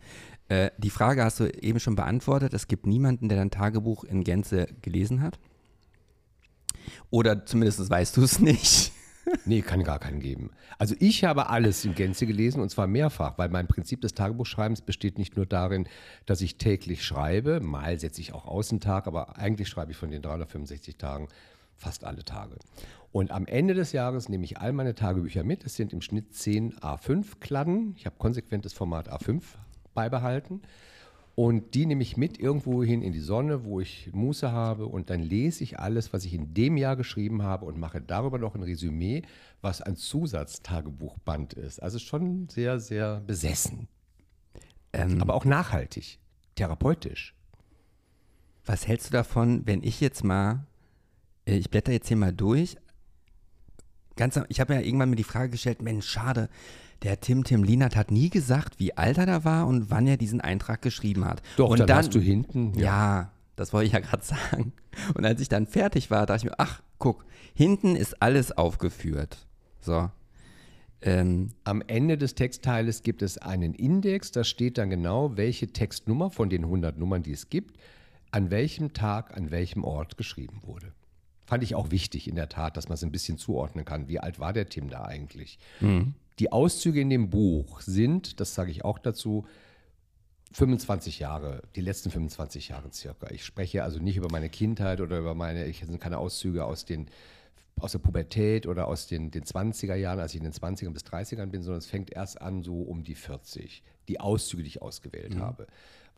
[0.49, 2.55] Äh, die Frage hast du eben schon beantwortet.
[2.55, 5.39] Es gibt niemanden, der dein Tagebuch in Gänze gelesen hat.
[7.11, 8.93] Oder zumindest weißt du es nicht.
[9.45, 10.51] Nee, kann gar keinen geben.
[10.79, 14.81] Also ich habe alles in Gänze gelesen und zwar mehrfach, weil mein Prinzip des Tagebuchschreibens
[14.81, 15.87] besteht nicht nur darin,
[16.25, 20.23] dass ich täglich schreibe, mal setze ich auch Außentag, aber eigentlich schreibe ich von den
[20.23, 21.29] 365 Tagen
[21.77, 22.57] fast alle Tage.
[23.11, 25.65] Und am Ende des Jahres nehme ich all meine Tagebücher mit.
[25.65, 27.95] Es sind im Schnitt 10 A5-Kladden.
[27.97, 29.43] Ich habe konsequent das Format A5
[29.95, 30.63] beibehalten.
[31.35, 34.87] Und die nehme ich mit irgendwo hin in die Sonne, wo ich Muße habe.
[34.87, 38.39] Und dann lese ich alles, was ich in dem Jahr geschrieben habe und mache darüber
[38.39, 39.23] noch ein Resümee,
[39.61, 41.81] was ein Zusatztagebuchband ist.
[41.81, 43.87] Also schon sehr, sehr besessen.
[44.93, 46.19] Ähm, Aber auch nachhaltig,
[46.57, 47.35] therapeutisch.
[48.67, 50.67] Was hältst du davon, wenn ich jetzt mal,
[51.47, 52.77] äh, ich blätter jetzt hier mal durch.
[54.19, 56.51] Ganz, ich habe ja irgendwann mir die Frage gestellt, Mensch, schade,
[57.03, 60.17] der Tim Tim Lienert hat nie gesagt, wie alt er da war und wann er
[60.17, 61.41] diesen Eintrag geschrieben hat.
[61.57, 62.75] Doch, und dann, dann hast du hinten.
[62.75, 64.73] Ja, ja das wollte ich ja gerade sagen.
[65.15, 69.47] Und als ich dann fertig war, dachte ich mir, ach, guck, hinten ist alles aufgeführt.
[69.81, 70.11] So.
[71.01, 76.31] Ähm, Am Ende des Textteiles gibt es einen Index, da steht dann genau, welche Textnummer
[76.31, 77.79] von den 100 Nummern, die es gibt,
[78.33, 80.93] an welchem Tag, an welchem Ort geschrieben wurde.
[81.49, 84.07] Fand ich auch wichtig in der Tat, dass man es ein bisschen zuordnen kann.
[84.07, 85.59] Wie alt war der Tim da eigentlich?
[85.81, 86.13] Mhm.
[86.41, 89.47] Die Auszüge in dem Buch sind, das sage ich auch dazu,
[90.53, 93.31] 25 Jahre, die letzten 25 Jahre circa.
[93.31, 96.85] Ich spreche also nicht über meine Kindheit oder über meine, ich sind keine Auszüge aus
[96.85, 97.07] den
[97.81, 101.05] aus der Pubertät oder aus den, den 20er Jahren, als ich in den 20ern bis
[101.05, 104.83] 30ern bin, sondern es fängt erst an so um die 40, die Auszüge, die ich
[104.83, 105.41] ausgewählt mhm.
[105.41, 105.67] habe.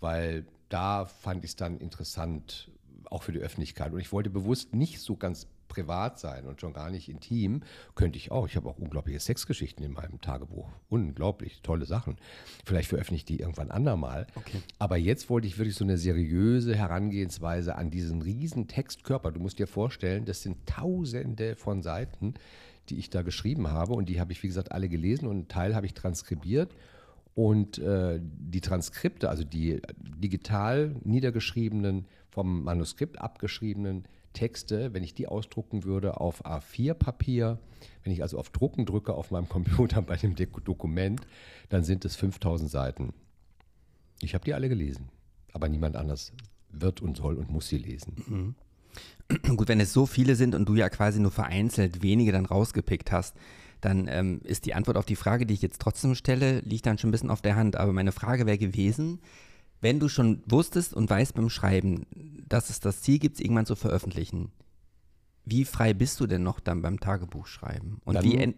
[0.01, 2.71] Weil da fand ich es dann interessant,
[3.07, 3.93] auch für die Öffentlichkeit.
[3.93, 7.63] Und ich wollte bewusst nicht so ganz privat sein und schon gar nicht intim,
[7.95, 8.47] könnte ich auch.
[8.47, 10.69] Ich habe auch unglaubliche Sexgeschichten in meinem Tagebuch.
[10.91, 12.17] Unglaublich tolle Sachen.
[12.67, 14.27] Vielleicht veröffentliche ich die irgendwann andermal.
[14.35, 14.61] Okay.
[14.79, 19.31] Aber jetzt wollte ich wirklich so eine seriöse Herangehensweise an diesen riesen Textkörper.
[19.31, 22.35] Du musst dir vorstellen, das sind tausende von Seiten,
[22.89, 23.95] die ich da geschrieben habe.
[23.95, 26.75] Und die habe ich, wie gesagt, alle gelesen und einen Teil habe ich transkribiert.
[27.35, 35.27] Und äh, die Transkripte, also die digital niedergeschriebenen, vom Manuskript abgeschriebenen Texte, wenn ich die
[35.27, 37.59] ausdrucken würde auf A4-Papier,
[38.05, 41.21] wenn ich also auf Drucken drücke auf meinem Computer bei dem Dokument,
[41.69, 43.13] dann sind es 5000 Seiten.
[44.23, 45.09] Ich habe die alle gelesen,
[45.53, 46.33] aber niemand anders
[46.71, 48.15] wird und soll und muss sie lesen.
[48.27, 48.55] Mhm.
[49.57, 53.13] Gut, wenn es so viele sind und du ja quasi nur vereinzelt wenige dann rausgepickt
[53.13, 53.37] hast,
[53.81, 56.99] dann ähm, ist die Antwort auf die Frage, die ich jetzt trotzdem stelle, liegt dann
[56.99, 57.77] schon ein bisschen auf der Hand.
[57.77, 59.21] Aber meine Frage wäre gewesen,
[59.81, 62.07] wenn du schon wusstest und weißt beim Schreiben,
[62.49, 64.53] dass es das Ziel gibt, irgendwann zu veröffentlichen,
[65.45, 68.01] wie frei bist du denn noch dann beim Tagebuchschreiben?
[68.05, 68.55] Und dann, wie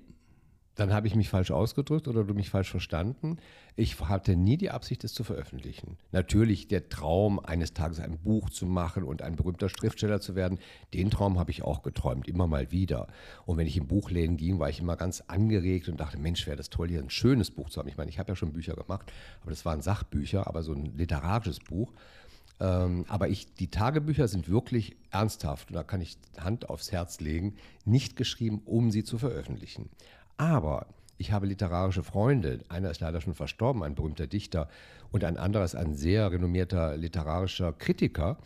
[0.74, 3.36] dann habe ich mich falsch ausgedrückt oder du mich falsch verstanden.
[3.76, 5.98] Ich hatte nie die Absicht, es zu veröffentlichen.
[6.12, 10.58] Natürlich der Traum, eines Tages ein Buch zu machen und ein berühmter Schriftsteller zu werden,
[10.94, 13.08] den Traum habe ich auch geträumt, immer mal wieder.
[13.44, 16.56] Und wenn ich in Buchläden ging, war ich immer ganz angeregt und dachte, Mensch, wäre
[16.56, 17.88] das toll, hier ein schönes Buch zu haben.
[17.88, 20.96] Ich meine, ich habe ja schon Bücher gemacht, aber das waren Sachbücher, aber so ein
[20.96, 21.92] literarisches Buch.
[22.60, 27.20] Ähm, aber ich, die Tagebücher sind wirklich ernsthaft, und da kann ich Hand aufs Herz
[27.20, 29.90] legen, nicht geschrieben, um sie zu veröffentlichen.
[30.36, 30.86] Aber
[31.18, 32.60] ich habe literarische Freunde.
[32.68, 34.68] Einer ist leider schon verstorben, ein berühmter Dichter,
[35.12, 38.38] und ein anderer ist ein sehr renommierter literarischer Kritiker,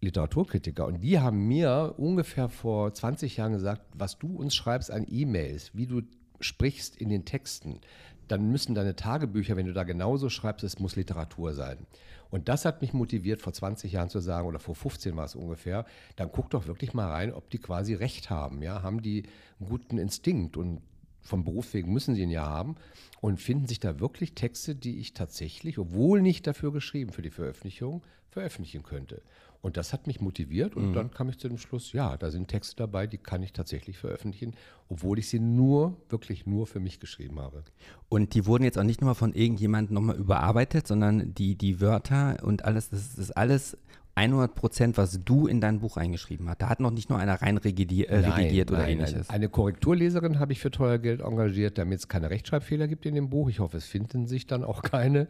[0.00, 0.84] Literaturkritiker.
[0.84, 5.70] Und die haben mir ungefähr vor 20 Jahren gesagt, was du uns schreibst an E-Mails,
[5.74, 6.02] wie du
[6.40, 7.80] sprichst in den Texten,
[8.28, 11.86] dann müssen deine Tagebücher, wenn du da genauso schreibst, es muss Literatur sein.
[12.30, 15.34] Und das hat mich motiviert, vor 20 Jahren zu sagen, oder vor 15 war es
[15.34, 15.84] ungefähr,
[16.16, 18.62] dann guck doch wirklich mal rein, ob die quasi recht haben.
[18.62, 18.82] Ja?
[18.82, 19.24] Haben die
[19.60, 20.56] einen guten Instinkt?
[20.56, 20.80] Und
[21.22, 22.76] vom Beruf wegen müssen sie ihn ja haben
[23.20, 27.30] und finden sich da wirklich Texte, die ich tatsächlich, obwohl nicht dafür geschrieben für die
[27.30, 29.22] Veröffentlichung, veröffentlichen könnte.
[29.60, 30.92] Und das hat mich motiviert und mhm.
[30.92, 33.96] dann kam ich zu dem Schluss, ja, da sind Texte dabei, die kann ich tatsächlich
[33.96, 34.54] veröffentlichen,
[34.88, 37.62] obwohl ich sie nur, wirklich nur für mich geschrieben habe.
[38.08, 42.38] Und die wurden jetzt auch nicht nur von irgendjemandem nochmal überarbeitet, sondern die, die Wörter
[42.42, 43.78] und alles, das ist alles
[44.14, 46.60] 100 Prozent, was du in dein Buch eingeschrieben hast.
[46.60, 49.30] Da hat noch nicht nur einer rein revidiert, äh, nein, revidiert oder nein, ähnliches.
[49.30, 53.30] Eine Korrekturleserin habe ich für teuer Geld engagiert, damit es keine Rechtschreibfehler gibt in dem
[53.30, 53.48] Buch.
[53.48, 55.28] Ich hoffe, es finden sich dann auch keine.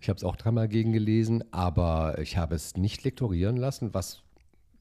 [0.00, 4.22] Ich habe es auch dreimal gegengelesen, aber ich habe es nicht lektorieren lassen, was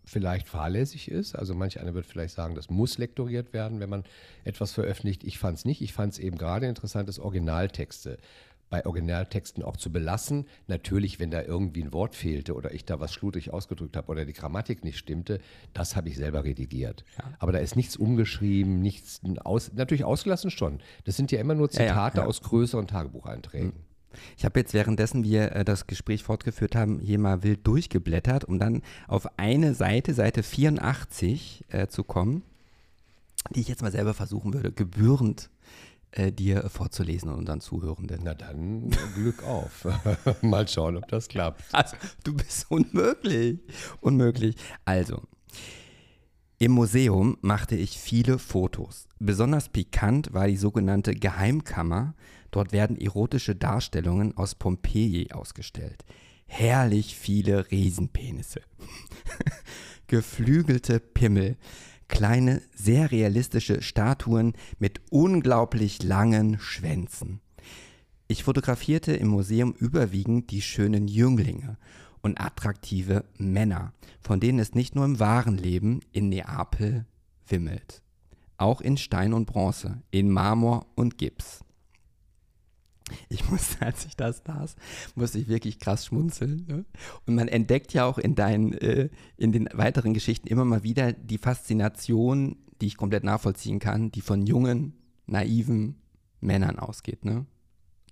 [0.06, 1.36] vielleicht fahrlässig ist.
[1.36, 4.04] Also manch einer wird vielleicht sagen, das muss lektoriert werden, wenn man
[4.44, 5.24] etwas veröffentlicht.
[5.24, 5.82] Ich fand es nicht.
[5.82, 8.18] Ich fand es eben gerade interessant, dass Originaltexte
[8.72, 10.48] bei Originaltexten auch zu belassen.
[10.66, 14.26] Natürlich, wenn da irgendwie ein Wort fehlte oder ich da was schludrig ausgedrückt habe oder
[14.26, 15.40] die Grammatik nicht stimmte,
[15.74, 17.04] das habe ich selber redigiert.
[17.20, 17.26] Ja.
[17.38, 20.80] Aber da ist nichts umgeschrieben, nichts aus, natürlich ausgelassen schon.
[21.04, 23.74] Das sind ja immer nur Zitate ja, ja, aus größeren Tagebucheinträgen.
[23.74, 23.80] Hm.
[24.38, 28.58] Ich habe jetzt währenddessen wir äh, das Gespräch fortgeführt haben, hier mal wild durchgeblättert, um
[28.58, 32.44] dann auf eine Seite, Seite 84 äh, zu kommen.
[33.56, 35.50] die ich jetzt mal selber versuchen würde, gebührend
[36.12, 38.22] äh, dir vorzulesen und unseren Zuhörenden.
[38.24, 39.88] Na dann Glück auf.
[40.42, 41.64] mal schauen, ob das klappt.
[41.72, 43.60] Also, du bist unmöglich.
[44.02, 44.56] Unmöglich.
[44.86, 45.22] Also,
[46.60, 49.08] im Museum machte ich viele Fotos.
[49.20, 52.14] Besonders pikant war die sogenannte Geheimkammer.
[52.52, 56.04] Dort werden erotische Darstellungen aus Pompeji ausgestellt.
[56.46, 58.62] Herrlich viele Riesenpenisse.
[60.08, 61.56] Geflügelte Pimmel.
[62.12, 67.40] Kleine, sehr realistische Statuen mit unglaublich langen Schwänzen.
[68.28, 71.78] Ich fotografierte im Museum überwiegend die schönen Jünglinge
[72.22, 77.06] und attraktive Männer, von denen es nicht nur im wahren Leben in Neapel
[77.48, 78.04] wimmelt.
[78.58, 81.64] Auch in Stein und Bronze, in Marmor und Gips.
[83.30, 84.76] Ich musste, als ich das las,
[85.16, 86.66] musste ich wirklich krass schmunzeln.
[86.68, 86.86] Ne?
[87.26, 91.14] Und man entdeckt ja auch in deinen, äh, in den weiteren Geschichten immer mal wieder
[91.14, 94.94] die Faszination, die ich komplett nachvollziehen kann, die von jungen,
[95.28, 95.96] naiven
[96.42, 97.24] Männern ausgeht.
[97.26, 97.46] Ne?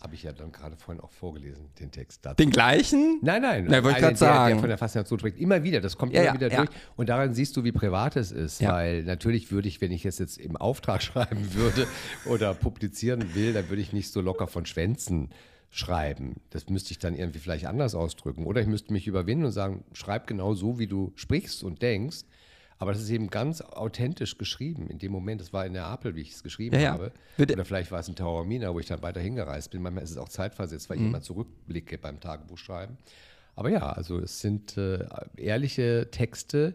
[0.01, 2.37] Habe ich ja dann gerade vorhin auch vorgelesen, den Text dazu.
[2.37, 3.19] Den gleichen?
[3.21, 3.65] Nein, nein.
[3.67, 4.53] Na, wollte ich gerade sagen.
[4.53, 5.37] Der von der Faszination spricht.
[5.37, 6.57] Immer wieder, das kommt ja, immer ja, wieder ja.
[6.57, 6.69] durch.
[6.95, 8.63] Und daran siehst du, wie privat es ist.
[8.63, 11.85] Weil natürlich würde ich, wenn ich es jetzt im Auftrag schreiben würde
[12.25, 15.29] oder publizieren will, dann würde ich nicht so locker von Schwänzen
[15.69, 16.37] schreiben.
[16.49, 18.45] Das müsste ich dann irgendwie vielleicht anders ausdrücken.
[18.45, 22.19] Oder ich müsste mich überwinden und sagen, schreib genau so, wie du sprichst und denkst.
[22.79, 25.41] Aber das ist eben ganz authentisch geschrieben in dem Moment.
[25.41, 26.91] Das war in Neapel, wie ich es geschrieben ja, ja.
[26.93, 27.11] habe.
[27.35, 27.53] Bitte.
[27.53, 29.81] Oder vielleicht war es in Taormina, wo ich dann weiter hingereist bin.
[29.81, 31.03] Manchmal ist es auch zeitversetzt, weil mhm.
[31.03, 32.97] ich immer zurückblicke beim Tagebuchschreiben.
[33.57, 36.73] Aber ja, also es sind äh, ehrliche Texte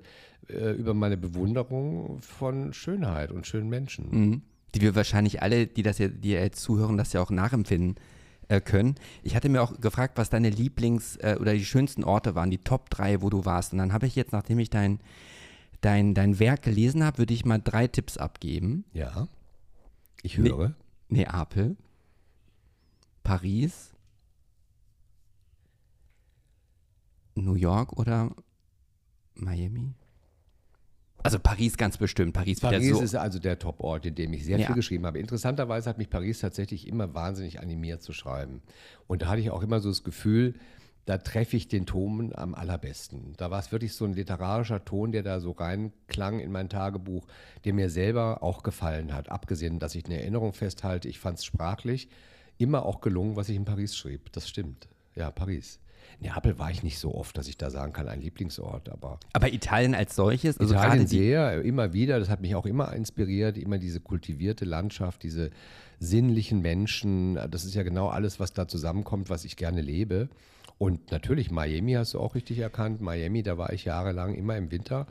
[0.51, 4.11] äh, über meine Bewunderung von Schönheit und schönen Menschen.
[4.11, 4.43] Mhm.
[4.75, 7.95] Die wir wahrscheinlich alle, die das ja, die jetzt zuhören, das ja auch nachempfinden
[8.49, 8.97] äh, können.
[9.23, 12.59] Ich hatte mir auch gefragt, was deine Lieblings- äh, oder die schönsten Orte waren, die
[12.59, 13.73] Top 3, wo du warst.
[13.73, 15.01] Und dann habe ich jetzt, nachdem ich dein
[15.85, 18.85] dein, dein Werk gelesen habe, würde ich mal drei Tipps abgeben.
[18.93, 19.29] Ja.
[20.23, 20.69] Ich höre.
[20.69, 20.75] Ne
[21.09, 21.77] Neapel,
[23.23, 23.95] Paris,
[27.35, 28.35] New York oder
[29.35, 29.95] Miami?
[31.23, 32.35] Also Paris ganz bestimmt.
[32.35, 34.67] Paris, Paris so ist also der Top-Ort, in dem ich sehr ja.
[34.67, 35.19] viel geschrieben habe.
[35.19, 38.61] Interessanterweise hat mich Paris tatsächlich immer wahnsinnig animiert zu schreiben.
[39.07, 40.55] Und da hatte ich auch immer so das Gefühl,
[41.07, 43.35] da treffe ich den Ton am allerbesten.
[43.37, 47.27] Da war es wirklich so ein literarischer Ton, der da so reinklang in mein Tagebuch,
[47.65, 49.31] der mir selber auch gefallen hat.
[49.31, 52.09] Abgesehen, dass ich eine Erinnerung festhalte, ich fand es sprachlich
[52.57, 54.33] immer auch gelungen, was ich in Paris schrieb.
[54.33, 54.89] Das stimmt.
[55.15, 55.81] Ja, Paris.
[56.21, 59.19] Neapel war ich nicht so oft, dass ich da sagen kann, ein Lieblingsort, aber.
[59.33, 60.59] Aber Italien als solches?
[60.59, 62.19] Also Italien sehr, immer wieder.
[62.19, 65.51] Das hat mich auch immer inspiriert, immer diese kultivierte Landschaft, diese
[65.99, 67.35] sinnlichen Menschen.
[67.51, 70.29] Das ist ja genau alles, was da zusammenkommt, was ich gerne lebe.
[70.79, 73.01] Und natürlich, Miami hast du auch richtig erkannt.
[73.01, 75.07] Miami, da war ich jahrelang immer im Winter,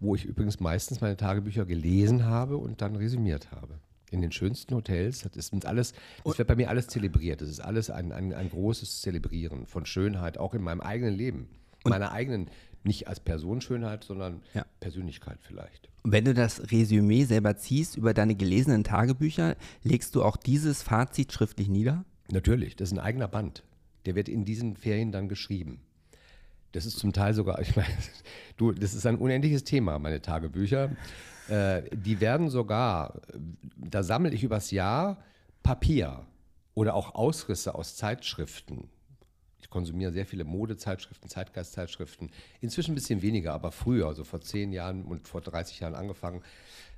[0.00, 3.78] wo ich übrigens meistens meine Tagebücher gelesen habe und dann resümiert habe.
[4.10, 5.92] In den schönsten Hotels, das ist alles,
[6.24, 7.40] das wird bei mir alles zelebriert.
[7.40, 11.48] Das ist alles ein, ein, ein großes Zelebrieren von Schönheit, auch in meinem eigenen Leben.
[11.84, 12.48] Und meiner eigenen,
[12.82, 14.64] nicht als Personenschönheit, sondern ja.
[14.80, 15.88] Persönlichkeit vielleicht.
[16.04, 21.32] Wenn du das Resümee selber ziehst über deine gelesenen Tagebücher, legst du auch dieses Fazit
[21.32, 22.04] schriftlich nieder?
[22.30, 23.64] Natürlich, das ist ein eigener Band
[24.06, 25.80] der wird in diesen Ferien dann geschrieben.
[26.72, 27.88] Das ist zum Teil sogar, ich meine,
[28.56, 30.90] du, das ist ein unendliches Thema, meine Tagebücher.
[31.48, 33.20] Äh, die werden sogar,
[33.76, 35.18] da sammle ich übers Jahr
[35.62, 36.26] Papier
[36.74, 38.88] oder auch Ausrisse aus Zeitschriften.
[39.60, 42.30] Ich konsumiere sehr viele Modezeitschriften, Zeitgeistzeitschriften.
[42.60, 46.42] Inzwischen ein bisschen weniger, aber früher, also vor zehn Jahren und vor 30 Jahren angefangen,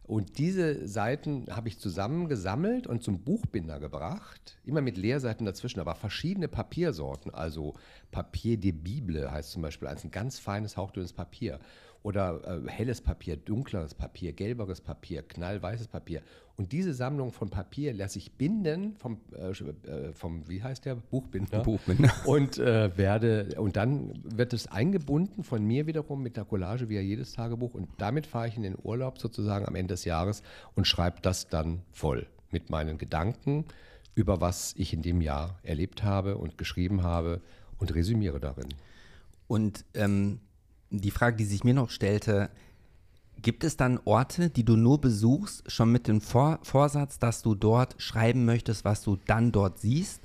[0.07, 5.97] und diese Seiten habe ich zusammengesammelt und zum Buchbinder gebracht, immer mit Leerseiten dazwischen, aber
[5.97, 7.75] verschiedene Papiersorten, also
[8.13, 11.59] Papier de Bible heißt zum Beispiel ein ganz feines, hauchdünnes Papier
[12.03, 16.23] oder äh, helles Papier, dunkleres Papier, gelberes Papier, knallweißes Papier.
[16.57, 20.95] Und diese Sammlung von Papier lasse ich binden vom, äh, äh, vom wie heißt der,
[20.97, 21.61] Buchbinder.
[21.61, 22.13] Buchbinder.
[22.27, 26.99] Und äh, werde, und dann wird es eingebunden von mir wiederum mit der Collage wie
[26.99, 27.75] jedes Tagebuch.
[27.75, 30.43] Und damit fahre ich in den Urlaub sozusagen am Ende des Jahres
[30.75, 33.67] und schreibe das dann voll mit meinen Gedanken
[34.17, 37.41] über was ich in dem Jahr erlebt habe und geschrieben habe
[37.79, 38.69] und resümiere darin.
[39.47, 40.41] Und ähm,
[40.91, 42.51] die Frage, die sich mir noch stellte,
[43.43, 47.55] gibt es dann Orte, die du nur besuchst, schon mit dem Vor Vorsatz, dass du
[47.55, 50.23] dort schreiben möchtest, was du dann dort siehst?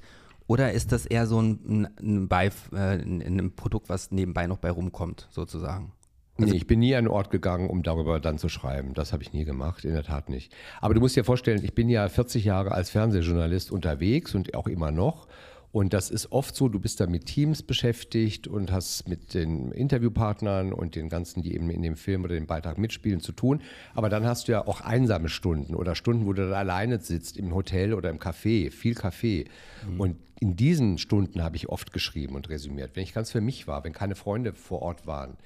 [0.47, 4.71] Oder ist das eher so ein, ein, Beif, äh, ein Produkt, was nebenbei noch bei
[4.71, 5.93] rumkommt, sozusagen?
[6.37, 8.93] Also nee, ich bin nie an einen Ort gegangen, um darüber dann zu schreiben.
[8.93, 10.53] Das habe ich nie gemacht, in der Tat nicht.
[10.79, 14.67] Aber du musst dir vorstellen, ich bin ja 40 Jahre als Fernsehjournalist unterwegs und auch
[14.67, 15.27] immer noch
[15.71, 19.71] Und das ist oft so, du bist da mit Teams beschäftigt und hast mit den
[19.71, 23.61] Interviewpartnern und den ganzen, die eben in dem Film oder dem Beitrag mitspielen, zu tun.
[23.93, 27.37] Aber dann hast du ja auch einsame Stunden oder Stunden, wo du da alleine sitzt
[27.37, 29.47] im Hotel oder im Café, viel Café.
[29.89, 29.99] Mhm.
[29.99, 33.67] Und in diesen Stunden habe ich oft geschrieben und resümiert, wenn ich ganz für mich
[33.67, 35.37] war, wenn keine Freunde vor Ort waren.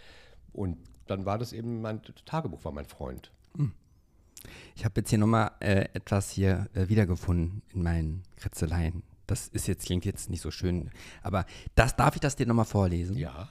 [0.53, 3.31] Und dann war das eben, mein Tagebuch war mein Freund.
[3.55, 3.73] Mhm.
[4.75, 9.03] Ich habe jetzt hier nochmal äh, etwas hier äh, wiedergefunden in meinen Kritzeleien.
[9.27, 12.65] Das ist jetzt, klingt jetzt nicht so schön, aber das darf ich das dir nochmal
[12.65, 13.17] vorlesen?
[13.17, 13.49] Ja.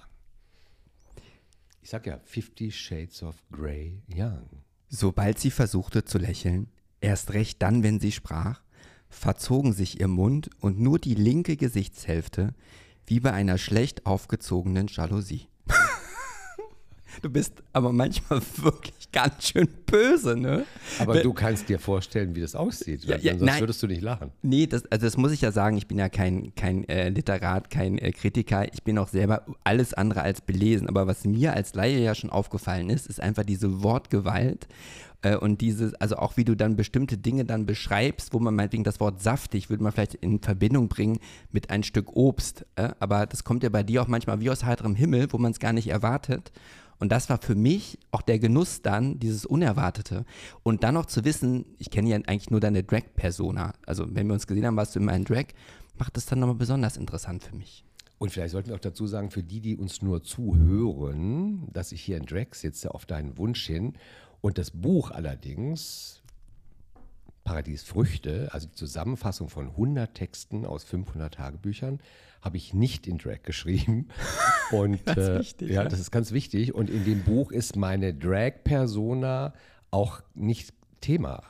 [1.83, 4.49] Ich sag ja, Fifty Shades of Grey Young.
[4.89, 6.69] Sobald sie versuchte zu lächeln,
[7.01, 8.63] erst recht dann, wenn sie sprach,
[9.09, 12.55] verzogen sich ihr Mund und nur die linke Gesichtshälfte,
[13.07, 15.49] wie bei einer schlecht aufgezogenen Jalousie.
[17.23, 20.65] Du bist aber manchmal wirklich ganz schön böse, ne?
[20.99, 23.05] Aber du kannst dir vorstellen, wie das aussieht.
[23.05, 24.31] Ja, ja, sonst nein, würdest du nicht lachen.
[24.43, 25.77] Nee, das, also das muss ich ja sagen.
[25.77, 28.73] Ich bin ja kein, kein äh, Literat, kein äh, Kritiker.
[28.73, 30.89] Ich bin auch selber alles andere als belesen.
[30.89, 34.67] Aber was mir als Laie ja schon aufgefallen ist, ist einfach diese Wortgewalt
[35.25, 38.85] äh, und dieses, also auch wie du dann bestimmte Dinge dann beschreibst, wo man meinetwegen
[38.85, 41.19] das Wort saftig würde man vielleicht in Verbindung bringen
[41.51, 42.67] mit ein Stück Obst.
[42.77, 42.91] Äh?
[43.01, 45.59] Aber das kommt ja bei dir auch manchmal wie aus heiterem Himmel, wo man es
[45.59, 46.53] gar nicht erwartet.
[46.99, 50.25] Und das war für mich auch der Genuss dann, dieses Unerwartete.
[50.63, 53.75] Und dann noch zu wissen, ich kenne ja eigentlich nur deine Drag-Persona.
[53.87, 55.47] Also wenn wir uns gesehen haben, warst du in meinem Drag,
[55.99, 57.85] macht das dann nochmal besonders interessant für mich.
[58.19, 62.01] Und vielleicht sollten wir auch dazu sagen, für die, die uns nur zuhören, dass ich
[62.01, 63.95] hier in Drag sitze, auf deinen Wunsch hin.
[64.41, 66.23] Und das Buch allerdings,
[67.45, 72.01] Paradies Früchte, also die Zusammenfassung von 100 Texten aus 500 Tagebüchern,
[72.45, 74.09] habe ich nicht in Drag geschrieben.
[74.71, 76.75] Und das äh, wichtig, ja, das ist ganz wichtig.
[76.75, 79.55] Und in dem Buch ist meine Drag-Persona
[79.91, 81.43] auch nicht Thema.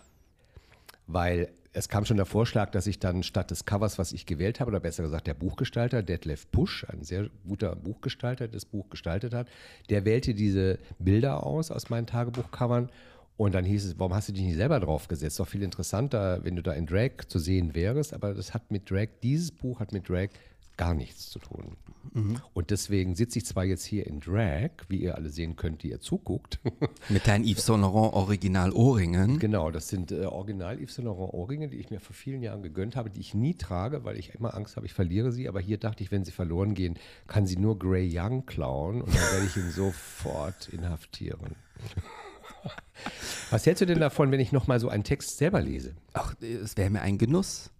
[1.08, 4.60] Weil es kam schon der Vorschlag, dass ich dann statt des Covers, was ich gewählt
[4.60, 8.88] habe, oder besser gesagt der Buchgestalter, Detlef Pusch, ein sehr guter Buchgestalter, der das Buch
[8.88, 9.48] gestaltet hat,
[9.90, 12.90] der wählte diese Bilder aus aus meinen Tagebuchcovern.
[13.36, 15.40] Und dann hieß es, warum hast du dich nicht selber drauf gesetzt?
[15.40, 18.14] Doch viel interessanter, wenn du da in Drag zu sehen wärst.
[18.14, 20.28] Aber das hat mit Drag, dieses Buch hat mit Drag
[20.76, 21.76] gar nichts zu tun.
[22.12, 22.40] Mhm.
[22.52, 25.90] Und deswegen sitze ich zwar jetzt hier in Drag, wie ihr alle sehen könnt, die
[25.90, 26.60] ihr zuguckt.
[27.08, 29.38] Mit deinen Yves Saint Laurent Original Ohrringen.
[29.38, 32.62] Genau, das sind äh, Original Yves Saint Laurent Ohrringe, die ich mir vor vielen Jahren
[32.62, 35.48] gegönnt habe, die ich nie trage, weil ich immer Angst habe, ich verliere sie.
[35.48, 39.14] Aber hier dachte ich, wenn sie verloren gehen, kann sie nur Grey Young klauen und
[39.14, 41.56] dann werde ich ihn sofort inhaftieren.
[43.50, 45.94] Was hältst du denn davon, wenn ich nochmal so einen Text selber lese?
[46.12, 47.70] Ach, es wäre mir ein Genuss.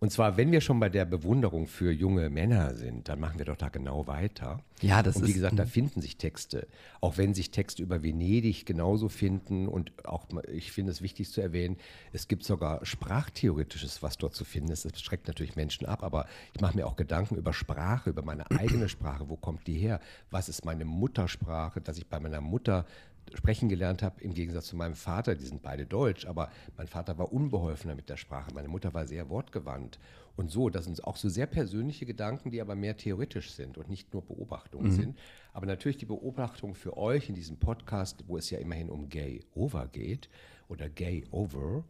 [0.00, 3.44] Und zwar, wenn wir schon bei der Bewunderung für junge Männer sind, dann machen wir
[3.44, 4.64] doch da genau weiter.
[4.80, 6.68] Ja, das und wie ist, gesagt, da finden sich Texte.
[7.02, 9.68] Auch wenn sich Texte über Venedig genauso finden.
[9.68, 11.76] Und auch, ich finde es wichtig zu erwähnen,
[12.14, 14.86] es gibt sogar Sprachtheoretisches, was dort zu finden ist.
[14.86, 18.50] Das schreckt natürlich Menschen ab, aber ich mache mir auch Gedanken über Sprache, über meine
[18.50, 19.28] eigene Sprache.
[19.28, 20.00] Wo kommt die her?
[20.30, 21.82] Was ist meine Muttersprache?
[21.82, 22.86] Dass ich bei meiner Mutter
[23.34, 27.18] sprechen gelernt habe, im Gegensatz zu meinem Vater, die sind beide deutsch, aber mein Vater
[27.18, 29.98] war unbeholfener mit der Sprache, meine Mutter war sehr wortgewandt.
[30.36, 33.90] Und so, das sind auch so sehr persönliche Gedanken, die aber mehr theoretisch sind und
[33.90, 34.96] nicht nur Beobachtungen mhm.
[34.96, 35.18] sind.
[35.52, 39.44] Aber natürlich die Beobachtung für euch in diesem Podcast, wo es ja immerhin um Gay
[39.54, 40.30] Over geht
[40.68, 41.84] oder Gay Over,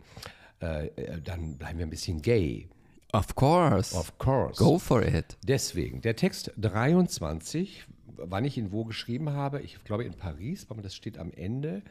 [0.61, 2.69] äh, äh dann bleiben wir ein bisschen gay.
[3.13, 3.97] Of course.
[3.97, 4.63] Of course.
[4.63, 5.37] Go for it.
[5.45, 9.61] Deswegen, der Text 23 wann ich ihn wo geschrieben habe.
[9.63, 11.83] Ich glaube in Paris, aber das steht am Ende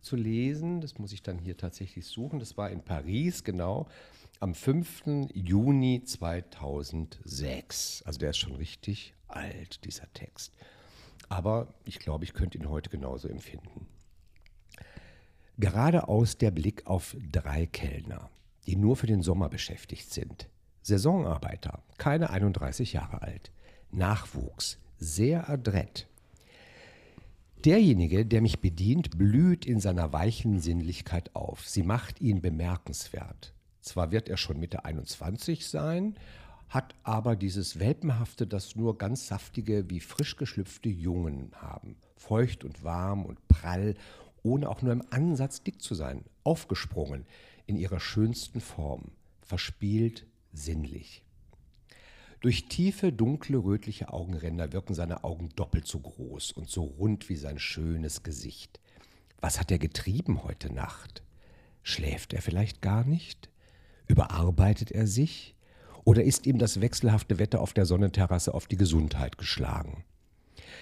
[0.00, 0.80] zu lesen.
[0.80, 2.38] Das muss ich dann hier tatsächlich suchen.
[2.38, 3.86] Das war in Paris, genau,
[4.40, 5.28] am 5.
[5.34, 8.02] Juni 2006.
[8.04, 10.52] Also der ist schon richtig alt, dieser Text.
[11.28, 13.86] Aber ich glaube, ich könnte ihn heute genauso empfinden.
[15.58, 18.30] Geradeaus der Blick auf drei Kellner,
[18.66, 20.48] die nur für den Sommer beschäftigt sind.
[20.82, 23.52] Saisonarbeiter, keine 31 Jahre alt.
[23.92, 26.06] Nachwuchs, sehr adrett.
[27.64, 31.68] Derjenige, der mich bedient, blüht in seiner weichen Sinnlichkeit auf.
[31.68, 33.52] Sie macht ihn bemerkenswert.
[33.80, 36.16] Zwar wird er schon Mitte 21 sein,
[36.68, 41.96] hat aber dieses Welpenhafte, das nur ganz saftige wie frisch geschlüpfte Jungen haben.
[42.16, 43.94] Feucht und warm und prall,
[44.42, 46.24] ohne auch nur im Ansatz dick zu sein.
[46.44, 47.26] Aufgesprungen
[47.66, 49.12] in ihrer schönsten Form.
[49.40, 51.22] Verspielt, sinnlich.
[52.42, 57.36] Durch tiefe, dunkle, rötliche Augenränder wirken seine Augen doppelt so groß und so rund wie
[57.36, 58.80] sein schönes Gesicht.
[59.40, 61.22] Was hat er getrieben heute Nacht?
[61.84, 63.48] Schläft er vielleicht gar nicht?
[64.08, 65.54] Überarbeitet er sich?
[66.02, 70.04] Oder ist ihm das wechselhafte Wetter auf der Sonnenterrasse auf die Gesundheit geschlagen?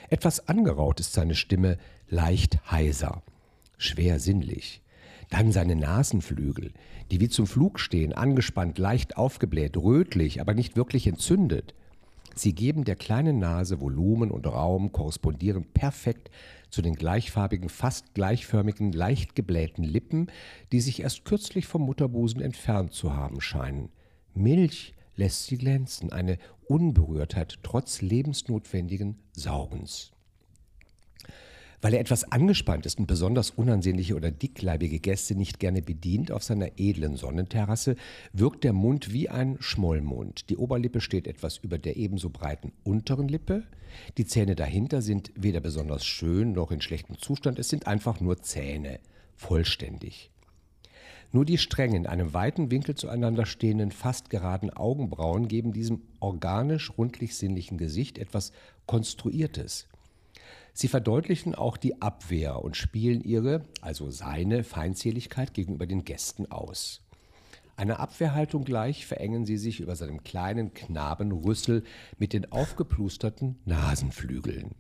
[0.09, 1.77] Etwas angeraut ist seine Stimme,
[2.09, 3.23] leicht heiser,
[3.77, 4.81] schwer sinnlich.
[5.31, 6.73] Dann seine Nasenflügel,
[7.11, 11.75] die wie zum Flug stehen, angespannt, leicht aufgebläht, rötlich, aber nicht wirklich entzündet.
[12.35, 16.31] Sie geben der kleinen Nase Volumen und Raum, korrespondieren perfekt
[16.71, 20.29] zu den gleichfarbigen, fast gleichförmigen, leicht geblähten Lippen,
[20.73, 23.91] die sich erst kürzlich vom Mutterbusen entfernt zu haben scheinen.
[24.35, 30.13] Milch lässt sie glänzen, eine Unberührtheit trotz lebensnotwendigen Saugens.
[31.83, 36.45] Weil er etwas angespannt ist und besonders unansehnliche oder dickleibige Gäste nicht gerne bedient auf
[36.45, 37.97] seiner edlen Sonnenterrasse,
[38.33, 40.51] wirkt der Mund wie ein Schmollmund.
[40.51, 43.63] Die Oberlippe steht etwas über der ebenso breiten unteren Lippe.
[44.19, 48.43] Die Zähne dahinter sind weder besonders schön noch in schlechtem Zustand, es sind einfach nur
[48.43, 49.01] Zähne,
[49.35, 50.31] vollständig.
[51.33, 56.93] Nur die streng in einem weiten Winkel zueinander stehenden, fast geraden Augenbrauen geben diesem organisch
[56.99, 58.53] rundlich sinnlichen Gesicht etwas
[58.87, 59.87] Konstruiertes.
[60.73, 67.03] Sie verdeutlichen auch die Abwehr und spielen ihre, also seine Feindseligkeit gegenüber den Gästen aus.
[67.77, 71.83] Einer Abwehrhaltung gleich verengen sie sich über seinem kleinen Knabenrüssel
[72.19, 74.75] mit den aufgeplusterten Nasenflügeln.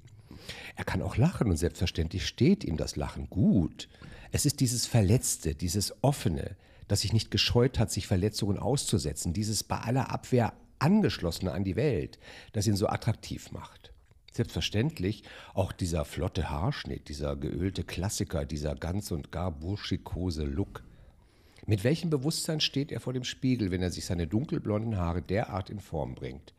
[0.76, 3.88] Er kann auch lachen und selbstverständlich steht ihm das Lachen gut.
[4.32, 6.56] Es ist dieses Verletzte, dieses Offene,
[6.88, 11.76] das sich nicht gescheut hat, sich Verletzungen auszusetzen, dieses bei aller Abwehr angeschlossene an die
[11.76, 12.18] Welt,
[12.52, 13.89] das ihn so attraktiv macht.
[14.32, 15.24] Selbstverständlich
[15.54, 20.84] auch dieser flotte Haarschnitt, dieser geölte Klassiker, dieser ganz und gar burschikose Look.
[21.66, 25.68] Mit welchem Bewusstsein steht er vor dem Spiegel, wenn er sich seine dunkelblonden Haare derart
[25.68, 26.54] in Form bringt?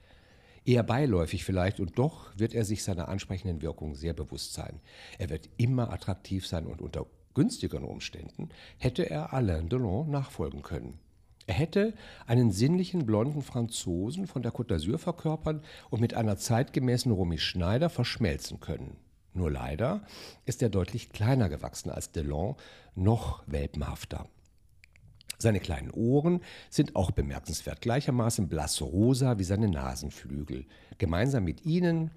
[0.64, 4.80] Eher beiläufig vielleicht, und doch wird er sich seiner ansprechenden Wirkung sehr bewusst sein.
[5.18, 11.00] Er wird immer attraktiv sein und unter günstigeren Umständen hätte er Alain Delon nachfolgen können.
[11.48, 11.94] Er hätte
[12.28, 17.90] einen sinnlichen blonden Franzosen von der Côte d'Azur verkörpern und mit einer zeitgemäßen Romy Schneider
[17.90, 18.98] verschmelzen können.
[19.34, 20.06] Nur leider
[20.46, 22.56] ist er deutlich kleiner gewachsen als Delon,
[22.96, 24.28] noch welpenhafter.
[25.38, 30.66] Seine kleinen Ohren sind auch bemerkenswert, gleichermaßen blassrosa wie seine Nasenflügel.
[31.00, 32.12] Gemeinsam mit ihnen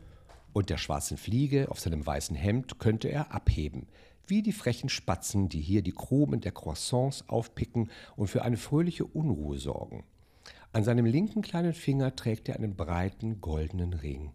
[0.53, 3.87] und der schwarzen Fliege auf seinem weißen Hemd könnte er abheben
[4.27, 9.05] wie die frechen Spatzen, die hier die Krumen der Croissants aufpicken und für eine fröhliche
[9.05, 10.05] Unruhe sorgen.
[10.73, 14.33] An seinem linken kleinen Finger trägt er einen breiten goldenen Ring.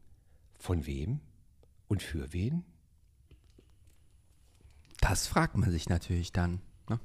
[0.57, 1.19] Von wem
[1.87, 2.63] und für wen?
[5.01, 6.61] Das fragt man sich natürlich dann.
[6.89, 6.99] Ne?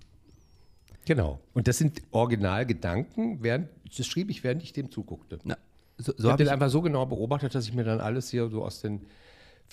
[1.04, 1.40] Genau.
[1.52, 5.38] Und das sind Originalgedanken, während, das schrieb ich, während ich dem zuguckte.
[5.44, 5.56] Na,
[5.96, 8.30] so, so ich habe hab den einfach so genau beobachtet, dass ich mir dann alles
[8.30, 9.06] hier so aus den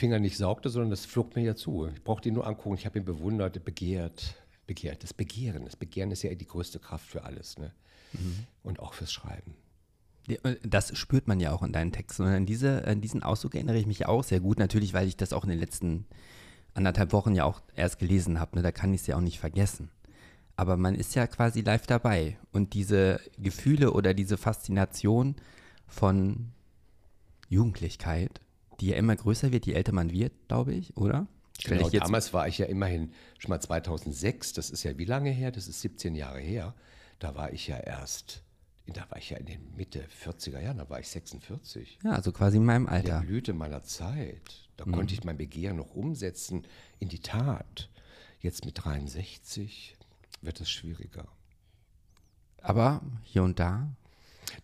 [0.01, 1.87] Finger nicht saugte, sondern das flog mir ja zu.
[1.93, 2.75] Ich brauchte ihn nur angucken.
[2.75, 4.35] Ich habe ihn bewundert, begehrt,
[4.65, 5.03] begehrt.
[5.03, 7.59] Das Begehren, das Begehren ist ja die größte Kraft für alles.
[7.59, 7.71] Ne?
[8.13, 8.47] Mhm.
[8.63, 9.53] Und auch fürs Schreiben.
[10.63, 12.23] Das spürt man ja auch in deinen Texten.
[12.23, 14.57] Und an, diese, an diesen Ausdruck erinnere ich mich auch sehr gut.
[14.57, 16.07] Natürlich, weil ich das auch in den letzten
[16.73, 18.55] anderthalb Wochen ja auch erst gelesen habe.
[18.55, 18.63] Ne?
[18.63, 19.91] Da kann ich es ja auch nicht vergessen.
[20.55, 22.39] Aber man ist ja quasi live dabei.
[22.51, 25.35] Und diese Gefühle oder diese Faszination
[25.85, 26.53] von
[27.49, 28.41] Jugendlichkeit
[28.81, 31.27] die ja immer größer wird, je älter man wird, glaube ich, oder?
[31.63, 35.29] Genau, ich damals war ich ja immerhin schon mal 2006, das ist ja wie lange
[35.29, 35.51] her?
[35.51, 36.73] Das ist 17 Jahre her.
[37.19, 38.43] Da war ich ja erst,
[38.87, 41.99] da war ich ja in den Mitte 40er Jahren, da war ich 46.
[42.03, 43.19] Ja, also quasi in meinem Alter.
[43.19, 44.69] In der Blüte meiner Zeit.
[44.77, 44.93] Da mhm.
[44.93, 46.65] konnte ich mein Begehren noch umsetzen
[46.97, 47.89] in die Tat.
[48.39, 49.95] Jetzt mit 63
[50.41, 51.27] wird es schwieriger.
[52.63, 53.95] Aber hier und da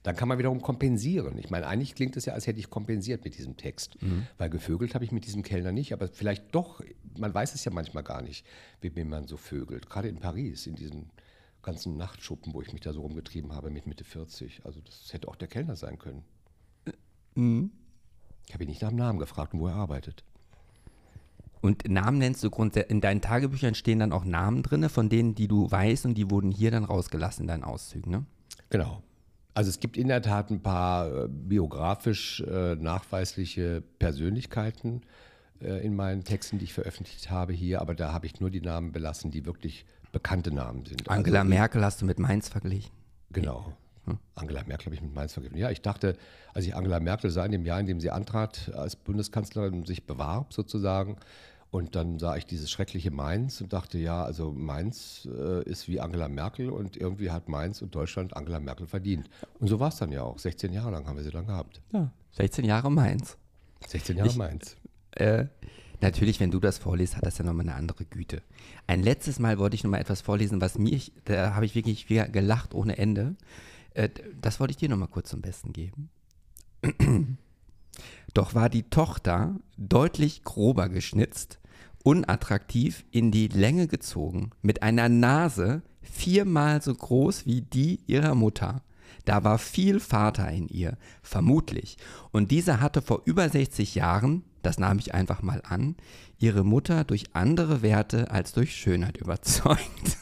[0.04, 1.38] dann kann man wiederum kompensieren.
[1.38, 4.28] Ich meine, eigentlich klingt es ja, als hätte ich kompensiert mit diesem Text, mhm.
[4.38, 6.82] weil gevögelt habe ich mit diesem Kellner nicht, aber vielleicht doch,
[7.18, 8.46] man weiß es ja manchmal gar nicht,
[8.82, 9.90] wie man so vögelt.
[9.90, 11.12] Gerade in Paris, in diesen
[11.62, 14.66] ganzen Nachtschuppen, wo ich mich da so rumgetrieben habe mit Mitte 40.
[14.66, 16.24] Also das hätte auch der Kellner sein können.
[17.36, 17.72] Mhm.
[18.48, 20.24] Ich habe ihn nicht nach dem Namen gefragt und wo er arbeitet.
[21.62, 25.36] Und Namen nennst du grundsätzlich, in deinen Tagebüchern stehen dann auch Namen drin, von denen,
[25.36, 28.26] die du weißt und die wurden hier dann rausgelassen in deinen Auszügen, ne?
[28.70, 29.02] Genau.
[29.58, 35.02] Also es gibt in der Tat ein paar äh, biografisch äh, nachweisliche Persönlichkeiten
[35.60, 38.62] äh, in meinen Texten, die ich veröffentlicht habe hier, aber da habe ich nur die
[38.62, 41.10] Namen belassen, die wirklich bekannte Namen sind.
[41.10, 42.92] Angela also, Merkel hast du mit Mainz verglichen?
[43.32, 43.74] Genau.
[44.06, 44.20] Hm.
[44.36, 45.58] Angela Merkel habe ich mit Mainz verglichen.
[45.58, 46.18] Ja, ich dachte,
[46.54, 49.88] als ich Angela Merkel sah, in dem Jahr, in dem sie antrat als Bundeskanzlerin und
[49.88, 51.18] sich bewarb sozusagen,
[51.70, 56.00] und dann sah ich dieses schreckliche Mainz und dachte, ja, also Mainz äh, ist wie
[56.00, 59.30] Angela Merkel und irgendwie hat Mainz und Deutschland Angela Merkel verdient.
[59.60, 60.40] Und so war es dann ja auch.
[60.40, 61.82] 16 Jahre lang haben wir sie dann gehabt.
[61.92, 63.38] Ja, 16 Jahre Mainz.
[63.86, 64.78] 16 Jahre ich, Mainz.
[65.12, 65.46] Äh,
[66.00, 68.42] natürlich, wenn du das vorliest, hat das ja nochmal eine andere Güte.
[68.88, 72.30] Ein letztes Mal wollte ich nochmal etwas vorlesen, was mir, da habe ich wirklich wieder
[72.30, 73.36] gelacht ohne Ende.
[73.94, 74.10] Äh,
[74.42, 76.10] das wollte ich dir nochmal kurz zum Besten geben.
[78.34, 81.60] Doch war die Tochter deutlich grober geschnitzt
[82.08, 88.82] unattraktiv, in die Länge gezogen, mit einer Nase viermal so groß wie die ihrer Mutter.
[89.26, 91.98] Da war viel Vater in ihr, vermutlich.
[92.32, 95.98] Und diese hatte vor über 60 Jahren, das nahm ich einfach mal an,
[96.40, 100.18] ihre Mutter durch andere Werte als durch Schönheit überzeugt.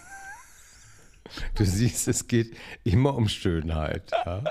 [1.54, 4.12] Du siehst, es geht immer um Schönheit.
[4.26, 4.44] Ja,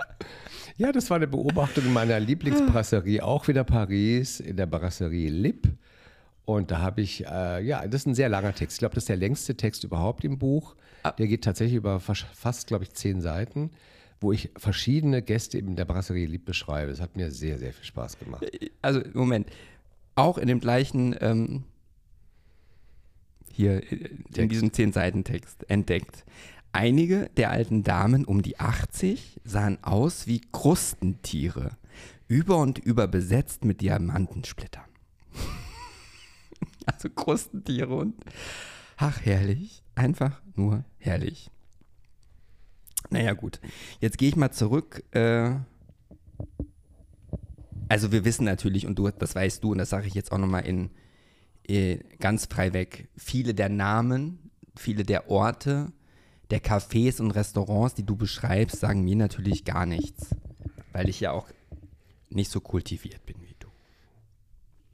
[0.77, 5.69] ja das war eine Beobachtung in meiner Lieblingsbrasserie, auch wieder Paris, in der Brasserie Lip.
[6.45, 8.77] Und da habe ich, äh, ja, das ist ein sehr langer Text.
[8.77, 10.77] Ich glaube, das ist der längste Text überhaupt im Buch.
[11.03, 11.13] Ah.
[11.13, 13.71] Der geht tatsächlich über fast, glaube ich, zehn Seiten,
[14.21, 16.91] wo ich verschiedene Gäste in der Brasserie Lieb beschreibe.
[16.91, 18.47] Das hat mir sehr, sehr viel Spaß gemacht.
[18.83, 19.49] Also, Moment.
[20.17, 21.65] Auch in dem gleichen, ähm,
[23.51, 24.39] hier, Text.
[24.39, 26.25] in diesem zehn Seiten Text entdeckt.
[26.75, 31.79] Einige der alten Damen um die 80 sahen aus wie Krustentiere,
[32.27, 34.83] über und über besetzt mit Diamantensplittern.
[36.87, 38.17] also Krustentiere und
[38.97, 41.49] ach herrlich, einfach nur herrlich.
[43.09, 43.61] Naja gut,
[44.01, 45.05] jetzt gehe ich mal zurück.
[45.13, 45.55] Äh,
[47.89, 50.39] also wir wissen natürlich, und du, das weißt du, und das sage ich jetzt auch
[50.39, 50.91] nochmal in,
[51.63, 55.93] in, äh, ganz frei weg, viele der Namen, viele der Orte,
[56.55, 60.37] der Cafés und Restaurants, die du beschreibst, sagen mir natürlich gar nichts,
[60.93, 61.49] weil ich ja auch
[62.31, 63.67] nicht so kultiviert bin wie du.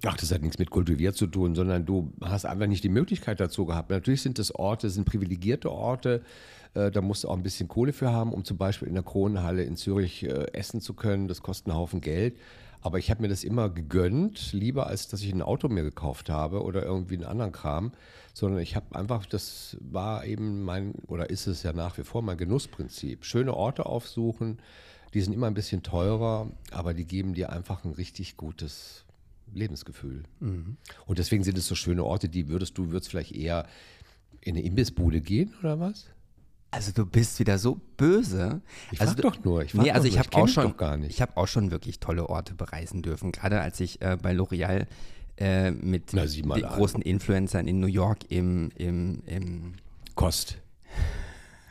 [0.07, 3.41] Ach, das hat nichts mit kultiviert zu tun, sondern du hast einfach nicht die Möglichkeit
[3.41, 3.91] dazu gehabt.
[3.91, 6.23] Natürlich sind das Orte, sind privilegierte Orte,
[6.73, 9.03] äh, da musst du auch ein bisschen Kohle für haben, um zum Beispiel in der
[9.03, 11.29] Kronenhalle in Zürich äh, essen zu können.
[11.29, 12.39] Das kostet einen Haufen Geld.
[12.83, 16.31] Aber ich habe mir das immer gegönnt, lieber als dass ich ein Auto mir gekauft
[16.31, 17.93] habe oder irgendwie einen anderen Kram,
[18.33, 22.23] sondern ich habe einfach, das war eben mein, oder ist es ja nach wie vor
[22.23, 23.25] mein Genussprinzip.
[23.25, 24.59] Schöne Orte aufsuchen,
[25.13, 29.05] die sind immer ein bisschen teurer, aber die geben dir einfach ein richtig gutes
[29.53, 30.23] Lebensgefühl.
[30.39, 30.77] Mhm.
[31.07, 33.67] Und deswegen sind es so schöne Orte, die würdest du, würdest vielleicht eher
[34.41, 36.07] in eine Imbissbude gehen oder was?
[36.73, 38.61] Also du bist wieder so böse.
[38.93, 39.63] Ich also, doch nur.
[39.63, 40.75] Ich nee, also ich habe auch schon,
[41.09, 43.33] ich habe auch schon wirklich tolle Orte bereisen dürfen.
[43.33, 44.87] Gerade als ich äh, bei L'Oreal
[45.37, 49.75] äh, mit Na, den großen Influencern in New York im, im, im
[50.15, 50.59] Kost.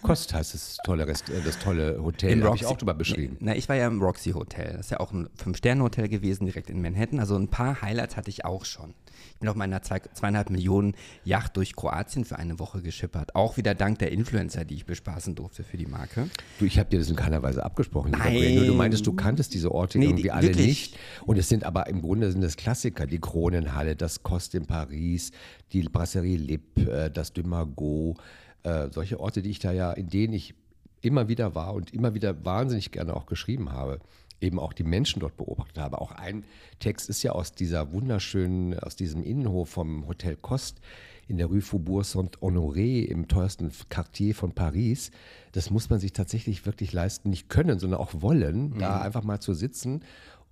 [0.02, 3.38] Kost heißt das tolle, Rest, äh, das tolle Hotel, habe ich auch drüber beschrieben.
[3.40, 4.74] Na, ich war ja im Roxy Hotel.
[4.74, 7.20] Das ist ja auch ein Fünf-Sterne-Hotel gewesen, direkt in Manhattan.
[7.20, 8.94] Also ein paar Highlights hatte ich auch schon.
[9.34, 13.36] Ich bin auf meiner zwei, zweieinhalb Millionen Yacht durch Kroatien für eine Woche geschippert.
[13.36, 16.30] Auch wieder dank der Influencer, die ich bespaßen durfte für die Marke.
[16.60, 18.12] Du, ich habe dir das in keiner Weise abgesprochen.
[18.12, 18.66] Nein.
[18.66, 20.66] Du meintest, du kanntest diese Orte nee, irgendwie die, alle wirklich?
[20.66, 20.98] nicht.
[21.26, 23.08] Und es sind aber im Grunde sind das Klassiker.
[23.08, 25.32] Die Kronenhalle, das Kost in Paris,
[25.72, 28.16] die Brasserie Lip, äh, das Dumago.
[28.64, 30.54] Äh, solche Orte, die ich da ja, in denen ich
[31.02, 34.00] immer wieder war und immer wieder wahnsinnig gerne auch geschrieben habe
[34.42, 36.02] eben auch die Menschen dort beobachtet habe.
[36.02, 36.44] Auch ein
[36.80, 40.80] Text ist ja aus dieser wunderschönen, aus diesem Innenhof vom Hotel Cost
[41.28, 45.12] in der Rue Faubourg Saint-Honoré im teuersten Quartier von Paris.
[45.52, 48.80] Das muss man sich tatsächlich wirklich leisten, nicht können, sondern auch wollen, mhm.
[48.80, 50.04] da einfach mal zu sitzen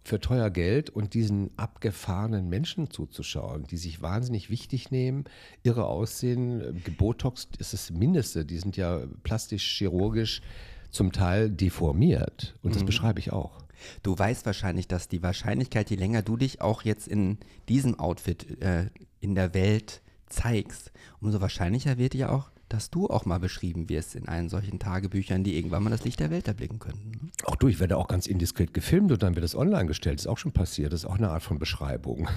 [0.04, 5.26] für teuer Geld und diesen abgefahrenen Menschen zuzuschauen, die sich wahnsinnig wichtig nehmen,
[5.64, 6.82] irre aussehen.
[6.84, 8.46] Gebotox ist das Mindeste.
[8.46, 10.42] Die sind ja plastisch, chirurgisch
[10.92, 12.56] zum Teil deformiert.
[12.62, 12.88] Und das mhm.
[12.88, 13.64] beschreibe ich auch.
[14.02, 17.38] Du weißt wahrscheinlich, dass die Wahrscheinlichkeit, je länger du dich auch jetzt in
[17.70, 18.90] diesem Outfit äh,
[19.20, 24.16] in der Welt zeigst, umso wahrscheinlicher wird ja auch, dass du auch mal beschrieben wirst
[24.16, 27.12] in einen solchen Tagebüchern, die irgendwann mal das Licht der Welt erblicken könnten.
[27.12, 27.32] Ne?
[27.46, 30.20] Auch du, ich werde auch ganz indiskret gefilmt und dann wird das online gestellt.
[30.20, 30.94] Das ist auch schon passiert.
[30.94, 32.28] Das ist auch eine Art von Beschreibung.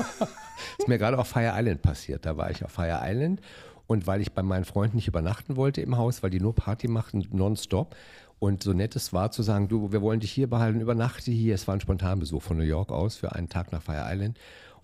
[0.78, 2.26] ist mir gerade auf Fire Island passiert.
[2.26, 3.40] Da war ich auf Fire Island
[3.86, 6.88] und weil ich bei meinen Freunden nicht übernachten wollte im Haus, weil die nur Party
[6.88, 7.96] machten nonstop
[8.40, 11.54] und so nett es war zu sagen, du, wir wollen dich hier behalten, übernachte hier.
[11.54, 14.38] Es war ein Spontanbesuch von New York aus für einen Tag nach Fire Island.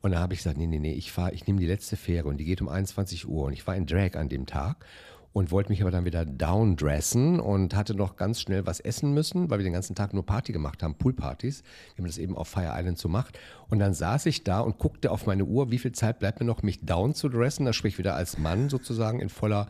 [0.06, 2.28] Und da habe ich gesagt, nee, nee, nee, ich fahre, ich nehme die letzte Fähre
[2.28, 3.46] und die geht um 21 Uhr.
[3.46, 4.86] Und ich war in Drag an dem Tag
[5.32, 9.50] und wollte mich aber dann wieder downdressen und hatte noch ganz schnell was essen müssen,
[9.50, 11.64] weil wir den ganzen Tag nur Party gemacht haben, Poolpartys,
[11.96, 13.36] wie man das eben auf Fire Island so macht.
[13.68, 16.46] Und dann saß ich da und guckte auf meine Uhr, wie viel Zeit bleibt mir
[16.46, 19.66] noch, mich down zu dressen, das sprich wieder als Mann sozusagen in voller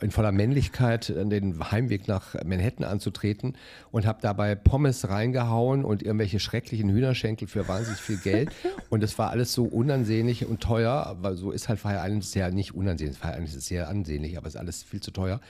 [0.00, 3.56] in voller Männlichkeit den Heimweg nach Manhattan anzutreten
[3.90, 8.50] und habe dabei Pommes reingehauen und irgendwelche schrecklichen Hühnerschenkel für wahnsinnig viel Geld.
[8.88, 12.52] Und es war alles so unansehnlich und teuer, aber so ist halt Fire Island sehr
[12.52, 13.18] nicht unansehnlich.
[13.18, 15.40] Fire Island ist sehr ansehnlich, aber es ist alles viel zu zu teuer.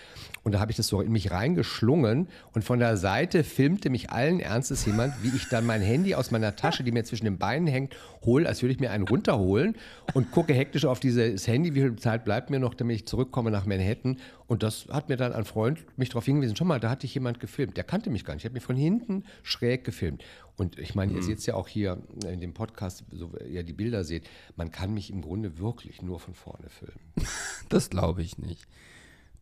[0.45, 4.11] Und da habe ich das so in mich reingeschlungen und von der Seite filmte mich
[4.11, 7.39] allen Ernstes jemand, wie ich dann mein Handy aus meiner Tasche, die mir zwischen den
[7.39, 9.74] Beinen hängt, hole, als würde ich mir einen runterholen
[10.14, 13.51] und gucke hektisch auf dieses Handy, wie viel Zeit bleibt mir noch, damit ich zurückkomme
[13.51, 14.18] nach Manhattan.
[14.47, 17.14] Und das hat mir dann ein Freund mich darauf hingewiesen, schon mal, da hatte ich
[17.14, 17.77] jemand gefilmt.
[17.77, 18.43] Der kannte mich gar nicht.
[18.43, 20.22] Ich habe mich von hinten schräg gefilmt.
[20.57, 23.72] Und ich meine, ihr seht es ja auch hier in dem Podcast, so ihr die
[23.72, 27.01] Bilder seht, man kann mich im Grunde wirklich nur von vorne filmen.
[27.68, 28.68] Das glaube ich nicht.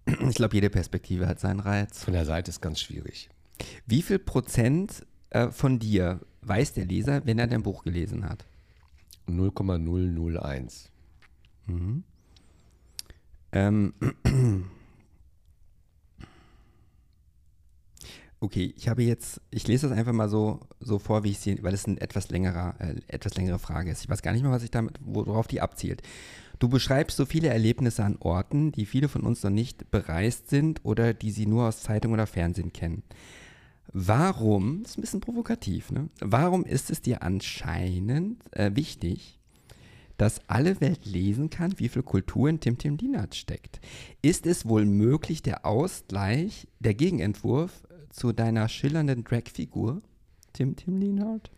[0.07, 2.03] Ich glaube, jede Perspektive hat seinen Reiz.
[2.03, 3.29] Von der Seite ist ganz schwierig.
[3.87, 8.47] Wie viel Prozent äh, von dir weiß der Leser, wenn er dein Buch gelesen hat?
[9.27, 10.91] 0,001.
[13.55, 13.95] Ähm,
[18.41, 21.63] okay, ich habe jetzt, ich lese das einfach mal so, so vor, wie ich sie,
[21.63, 24.03] weil es ein etwas längerer, äh, etwas längere Frage ist.
[24.03, 26.03] Ich weiß gar nicht mehr, was ich damit, worauf die abzielt.
[26.59, 30.85] Du beschreibst so viele Erlebnisse an Orten, die viele von uns noch nicht bereist sind
[30.85, 33.05] oder die sie nur aus Zeitung oder Fernsehen kennen.
[33.93, 36.09] Warum, das ist ein bisschen provokativ, ne?
[36.19, 39.39] Warum ist es dir anscheinend äh, wichtig,
[40.17, 43.81] dass alle Welt lesen kann, wie viel Kultur in Tim Tim Dinat steckt?
[44.23, 50.03] Ist es wohl möglich, der Ausgleich, der Gegenentwurf zu deiner schillernden Dragfigur,
[50.53, 51.51] Tim Tim Dinat?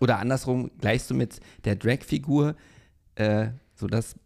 [0.00, 2.54] Oder andersrum, gleichst du mit der Dragfigur
[3.16, 4.16] äh, so das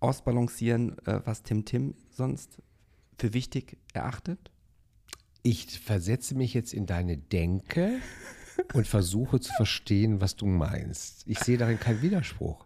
[0.00, 2.62] Ausbalancieren, äh, was Tim Tim sonst
[3.18, 4.50] für wichtig erachtet?
[5.42, 8.00] Ich versetze mich jetzt in deine Denke
[8.74, 11.22] und versuche zu verstehen, was du meinst.
[11.26, 12.65] Ich sehe darin keinen Widerspruch,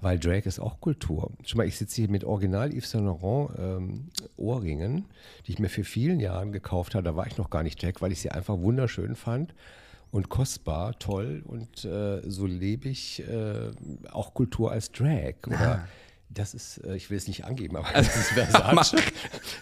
[0.00, 1.30] weil Drag ist auch Kultur.
[1.44, 5.06] Schon mal, ich sitze hier mit Original Yves Saint Laurent ähm, Ohrringen,
[5.46, 7.04] die ich mir für vielen Jahren gekauft habe.
[7.04, 9.54] Da war ich noch gar nicht Drag, weil ich sie einfach wunderschön fand
[10.10, 13.70] und kostbar, toll und äh, so lebe ich äh,
[14.10, 15.34] auch Kultur als Drag.
[15.46, 15.88] Oder
[16.34, 18.96] das ist, äh, ich will es nicht angeben, aber das ist Versace.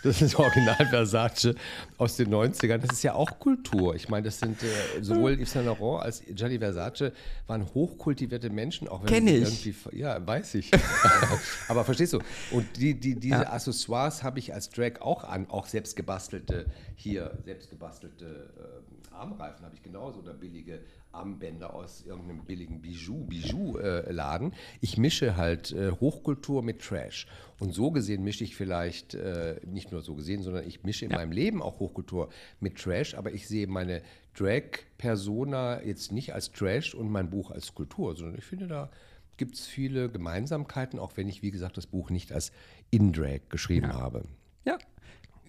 [0.03, 1.55] Das ist Original Versace
[1.99, 2.79] aus den 90ern.
[2.79, 3.95] Das ist ja auch Kultur.
[3.95, 4.67] Ich meine, das sind äh,
[5.03, 7.13] sowohl Yves Saint Laurent als Gianni Versace
[7.47, 9.67] waren hochkultivierte Menschen, auch wenn Kenn sie ich.
[9.67, 10.71] irgendwie, ja, weiß ich.
[11.69, 12.21] aber verstehst du?
[12.51, 16.67] Und die, die, diese Accessoires habe ich als Drag auch an, auch selbst gebastelte,
[16.97, 20.81] hier, selbst gebastelte äh, Armreifen habe ich genauso oder billige
[21.13, 24.55] Armbänder aus irgendeinem billigen Bijou, Bijou-Laden.
[24.81, 27.27] ich mische halt äh, Hochkultur mit Trash.
[27.59, 31.13] Und so gesehen mische ich vielleicht, äh, nicht nur so gesehen, sondern ich mische in
[31.13, 32.29] meinem Leben auch Hochkultur
[32.61, 34.03] mit Trash, aber ich sehe meine
[34.35, 38.91] Drag-Persona jetzt nicht als Trash und mein Buch als Kultur, sondern ich finde, da
[39.37, 42.53] gibt es viele Gemeinsamkeiten, auch wenn ich, wie gesagt, das Buch nicht als
[42.91, 44.25] In-Drag geschrieben habe.
[44.65, 44.79] Ja.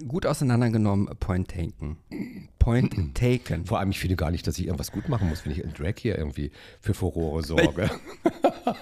[0.08, 1.98] Gut auseinandergenommen, Point taken.
[2.58, 3.66] Point taken.
[3.66, 5.74] Vor allem, ich finde gar nicht, dass ich irgendwas gut machen muss, wenn ich in
[5.74, 7.90] Drag hier irgendwie für Furore sorge.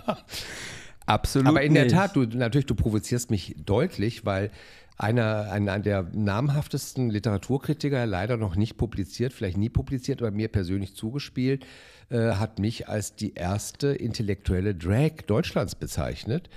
[1.05, 1.47] Absolut.
[1.47, 1.95] Aber in der nicht.
[1.95, 4.51] Tat, du natürlich, du provozierst mich deutlich, weil
[4.97, 10.95] einer, einer der namhaftesten Literaturkritiker, leider noch nicht publiziert, vielleicht nie publiziert, aber mir persönlich
[10.95, 11.65] zugespielt,
[12.09, 16.49] äh, hat mich als die erste intellektuelle Drag Deutschlands bezeichnet.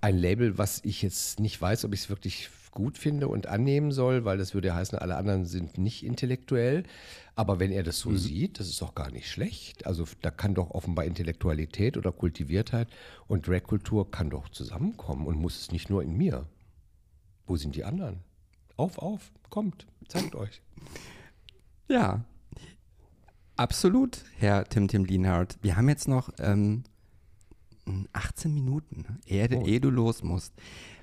[0.00, 3.92] Ein Label, was ich jetzt nicht weiß, ob ich es wirklich gut finde und annehmen
[3.92, 6.82] soll, weil das würde ja heißen, alle anderen sind nicht intellektuell.
[7.34, 9.86] Aber wenn er das so sieht, das ist auch gar nicht schlecht.
[9.86, 12.88] Also da kann doch offenbar Intellektualität oder Kultiviertheit
[13.28, 16.46] und Drag-Kultur kann doch zusammenkommen und muss es nicht nur in mir.
[17.46, 18.20] Wo sind die anderen?
[18.76, 20.60] Auf, auf, kommt, zeigt euch.
[21.88, 22.24] Ja,
[23.56, 25.58] absolut, Herr Tim Tim Lienhardt.
[25.62, 26.84] Wir haben jetzt noch ähm,
[28.12, 29.66] 18 Minuten, ehe, Oh.
[29.66, 30.52] ehe du los musst.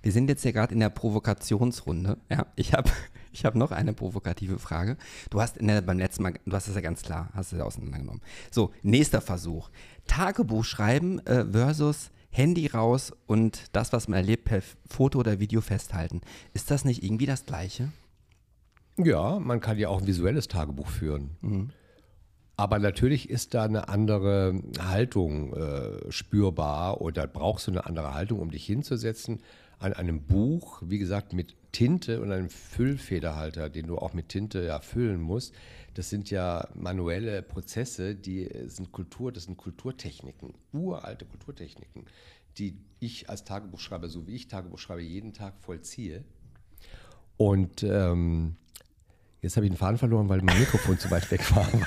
[0.01, 2.17] Wir sind jetzt ja gerade in der Provokationsrunde.
[2.29, 2.89] Ja, ich habe
[3.31, 4.97] ich hab noch eine provokative Frage.
[5.29, 7.59] Du hast in der, beim letzten Mal, du hast es ja ganz klar, hast es
[7.59, 8.21] ja auseinandergenommen.
[8.51, 9.69] So, nächster Versuch.
[10.07, 15.61] Tagebuch schreiben äh, versus Handy raus und das, was man erlebt, per Foto oder Video
[15.61, 16.21] festhalten.
[16.53, 17.91] Ist das nicht irgendwie das Gleiche?
[18.97, 21.71] Ja, man kann ja auch ein visuelles Tagebuch führen.
[22.57, 28.39] Aber natürlich ist da eine andere Haltung äh, spürbar oder brauchst du eine andere Haltung,
[28.39, 29.41] um dich hinzusetzen
[29.80, 34.63] an einem Buch, wie gesagt, mit Tinte und einem Füllfederhalter, den du auch mit Tinte
[34.63, 35.53] ja füllen musst.
[35.93, 42.05] Das sind ja manuelle Prozesse, die sind Kultur, das sind Kulturtechniken, uralte Kulturtechniken,
[42.57, 46.23] die ich als Tagebuchschreiber, so wie ich Tagebuch schreibe, jeden Tag vollziehe.
[47.38, 48.57] Und ähm,
[49.41, 51.67] jetzt habe ich den Faden verloren, weil mein Mikrofon zu weit weg war.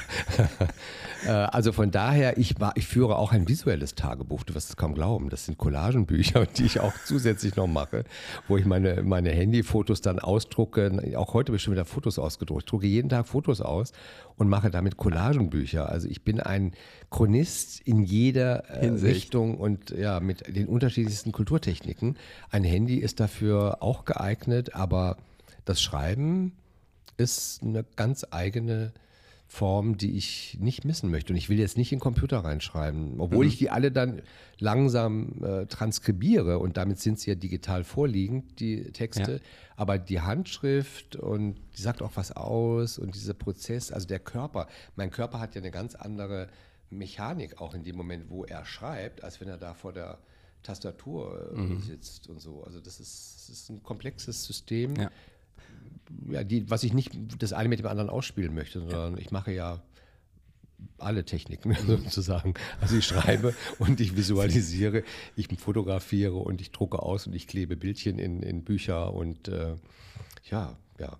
[1.24, 4.42] Äh, also von daher, ich, war, ich führe auch ein visuelles Tagebuch.
[4.42, 5.30] Du wirst es kaum glauben.
[5.30, 8.03] Das sind Collagenbücher, die ich auch zusätzlich noch mache,
[8.48, 11.14] wo ich meine, meine Handyfotos dann ausdrucke.
[11.14, 12.64] Auch heute habe ich schon wieder Fotos ausgedruckt.
[12.64, 13.92] Ich drucke jeden Tag Fotos aus
[14.36, 15.88] und mache damit Collagenbücher.
[15.88, 16.72] Also ich bin ein
[17.09, 19.14] Chronist in jeder äh, Hinsicht.
[19.14, 22.16] Richtung und ja, mit den unterschiedlichsten Kulturtechniken.
[22.50, 25.18] Ein Handy ist dafür auch geeignet, aber
[25.64, 26.57] das Schreiben
[27.23, 28.93] ist eine ganz eigene
[29.53, 31.35] Form, die ich nicht missen möchte.
[31.35, 33.51] Und ich will jetzt nicht in den Computer reinschreiben, obwohl mhm.
[33.51, 34.23] ich die alle dann
[34.59, 39.33] langsam äh, transkribiere und damit sind sie ja digital vorliegend, die Texte.
[39.33, 39.39] Ja.
[39.77, 44.68] Aber die Handschrift und die sagt auch was aus und dieser Prozess, also der Körper,
[44.97, 46.49] mein Körper hat ja eine ganz andere
[46.89, 50.18] Mechanik auch in dem Moment, wo er schreibt, als wenn er da vor der
[50.62, 51.83] Tastatur äh, mhm.
[51.83, 52.64] sitzt und so.
[52.64, 55.11] Also das ist, das ist ein komplexes System, ja
[56.28, 59.52] ja, die, was ich nicht das eine mit dem anderen ausspielen möchte, sondern ich mache
[59.52, 59.82] ja
[60.98, 62.54] alle Techniken sozusagen.
[62.80, 65.04] Also ich schreibe und ich visualisiere,
[65.36, 69.76] ich fotografiere und ich drucke aus und ich klebe Bildchen in, in Bücher und äh,
[70.50, 71.18] ja, ja.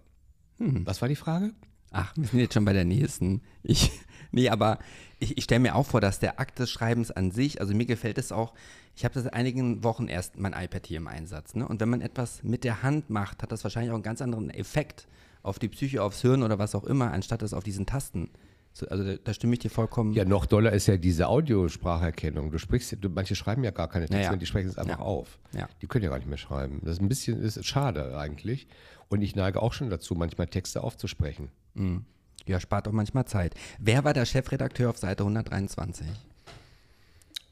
[0.59, 0.86] Hm.
[0.86, 1.53] Was war die Frage?
[1.90, 3.43] Ach, wir sind jetzt schon bei der nächsten.
[3.62, 3.90] Ich,
[4.30, 4.78] nee, aber
[5.23, 7.87] ich, ich stelle mir auch vor, dass der Akt des Schreibens an sich, also mir
[7.87, 8.53] gefällt es auch,
[8.97, 11.55] ich habe seit einigen Wochen erst mein iPad hier im Einsatz.
[11.55, 11.66] Ne?
[11.66, 14.51] Und wenn man etwas mit der Hand macht, hat das wahrscheinlich auch einen ganz anderen
[14.51, 15.07] Effekt
[15.43, 18.31] auf die Psyche, aufs Hirn oder was auch immer, anstatt es auf diesen Tasten.
[18.75, 20.12] So, also da, da, stimme ich dir vollkommen.
[20.12, 22.51] Ja, noch doller ist ja diese Audiospracherkennung.
[22.51, 24.37] Du sprichst, du, manche schreiben ja gar keine Texte, ja, ja.
[24.37, 25.05] die sprechen es einfach ja.
[25.05, 25.39] auf.
[25.81, 26.81] Die können ja gar nicht mehr schreiben.
[26.83, 28.66] Das ist ein bisschen ist schade eigentlich.
[29.09, 31.51] Und ich neige auch schon dazu, manchmal Texte aufzusprechen.
[31.75, 32.07] Mhm.
[32.47, 33.55] Ja, spart auch manchmal Zeit.
[33.78, 36.07] Wer war der Chefredakteur auf Seite 123?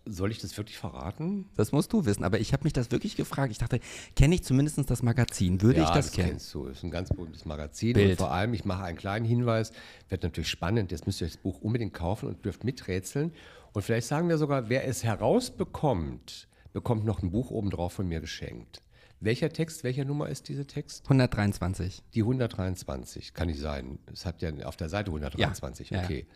[0.07, 1.47] Soll ich das wirklich verraten?
[1.57, 3.53] Das musst du wissen, aber ich habe mich das wirklich gefragt.
[3.53, 3.81] Ich dachte,
[4.17, 5.61] kenne ich zumindest das Magazin?
[5.61, 6.31] Würde ja, ich das, das kennen?
[6.31, 6.67] kennst du.
[6.67, 7.93] Das ist ein ganz berühmtes Magazin.
[7.93, 8.11] Bild.
[8.13, 9.73] Und vor allem, ich mache einen kleinen Hinweis,
[10.09, 10.91] wird natürlich spannend.
[10.91, 13.33] Jetzt müsst ihr das Buch unbedingt kaufen und dürft miträtseln.
[13.73, 18.21] Und vielleicht sagen wir sogar, wer es herausbekommt, bekommt noch ein Buch obendrauf von mir
[18.21, 18.81] geschenkt.
[19.23, 21.05] Welcher Text, welcher Nummer ist dieser Text?
[21.05, 22.03] 123.
[22.15, 23.99] Die 123, kann nicht sein.
[24.11, 26.03] Es hat ja auf der Seite 123, ja.
[26.03, 26.27] okay.
[26.27, 26.35] Ja.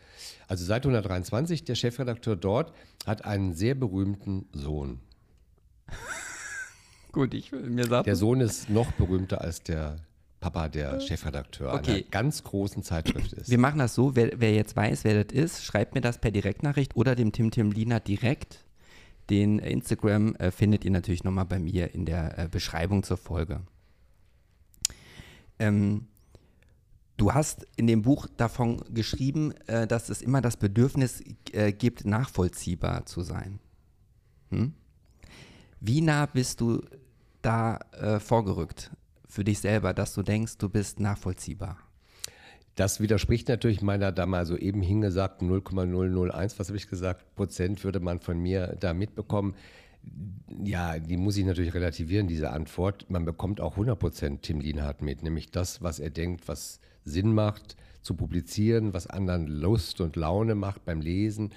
[0.49, 2.75] Also Seite 123, der Chefredakteur dort
[3.07, 5.01] hat einen sehr berühmten Sohn.
[7.13, 8.05] Gut, ich will mir sagen.
[8.05, 9.97] Der Sohn ist noch berühmter als der
[10.41, 11.91] Papa der Chefredakteur okay.
[11.91, 13.49] einer ganz großen Zeitschrift ist.
[13.49, 16.33] Wir machen das so, wer, wer, jetzt weiß, wer das ist, schreibt mir das per
[16.33, 18.64] Direktnachricht oder dem Tim Tim Lina direkt
[19.31, 23.63] den Instagram äh, findet ihr natürlich nochmal bei mir in der äh, Beschreibung zur Folge.
[25.59, 26.09] Ähm,
[27.17, 31.23] du hast in dem Buch davon geschrieben, äh, dass es immer das Bedürfnis
[31.53, 33.61] äh, gibt, nachvollziehbar zu sein.
[34.51, 34.75] Hm?
[35.81, 36.83] Wie nah bist du
[37.43, 38.91] da äh, vorgerückt
[39.27, 41.79] für dich selber, dass du denkst, du bist nachvollziehbar?
[42.75, 47.85] Das widerspricht natürlich meiner da mal so eben hingesagten 0,001, was habe ich gesagt, Prozent
[47.85, 49.55] würde man von mir da mitbekommen.
[50.65, 53.07] Ja, die muss ich natürlich relativieren, diese Antwort.
[53.09, 57.33] Man bekommt auch 100 Prozent Tim Lienhardt mit, nämlich das, was er denkt, was Sinn
[57.33, 61.55] macht zu publizieren, was anderen Lust und Laune macht beim Lesen.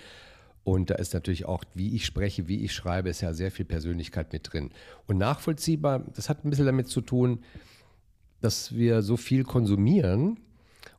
[0.63, 3.65] Und da ist natürlich auch, wie ich spreche, wie ich schreibe, ist ja sehr viel
[3.65, 4.69] Persönlichkeit mit drin.
[5.07, 7.39] Und nachvollziehbar, das hat ein bisschen damit zu tun,
[8.41, 10.39] dass wir so viel konsumieren,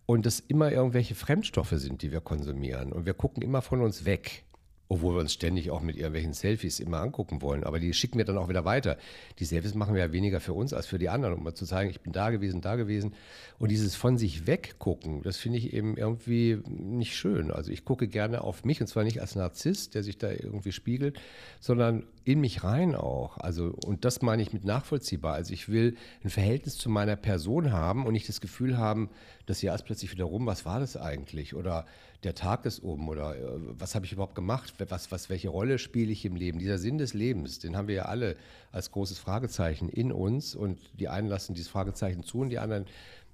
[0.09, 2.95] und es immer irgendwelche Fremdstoffe sind, die wir konsumieren.
[2.95, 4.47] Und wir gucken immer von uns weg.
[4.89, 7.65] Obwohl wir uns ständig auch mit irgendwelchen Selfies immer angucken wollen.
[7.65, 8.97] Aber die schicken wir dann auch wieder weiter.
[9.39, 11.67] Die Selfies machen wir ja weniger für uns als für die anderen, um mal zu
[11.67, 13.15] zeigen, ich bin da gewesen, da gewesen.
[13.59, 17.51] Und dieses von sich weggucken, das finde ich eben irgendwie nicht schön.
[17.51, 20.73] Also ich gucke gerne auf mich und zwar nicht als Narzisst, der sich da irgendwie
[20.73, 21.21] spiegelt,
[21.61, 23.39] sondern in mich rein auch.
[23.39, 25.35] Also, und das meine ich mit nachvollziehbar.
[25.35, 29.11] Also ich will ein Verhältnis zu meiner Person haben und nicht das Gefühl haben,
[29.47, 31.55] das Jahr ist plötzlich wieder rum, was war das eigentlich?
[31.55, 31.87] Oder
[32.25, 34.75] der Tag ist um oder äh, was habe ich überhaupt gemacht?
[34.89, 36.59] Was, was, welche Rolle spiele ich im Leben?
[36.59, 38.37] Dieser Sinn des Lebens, den haben wir ja alle
[38.73, 42.87] als großes Fragezeichen in uns und die einen lassen dieses Fragezeichen zu und die anderen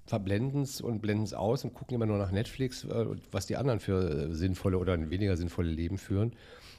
[0.05, 3.57] verblenden es und blenden es aus und gucken immer nur nach Netflix, äh, was die
[3.57, 6.33] anderen für äh, sinnvolle oder weniger sinnvolle Leben führen.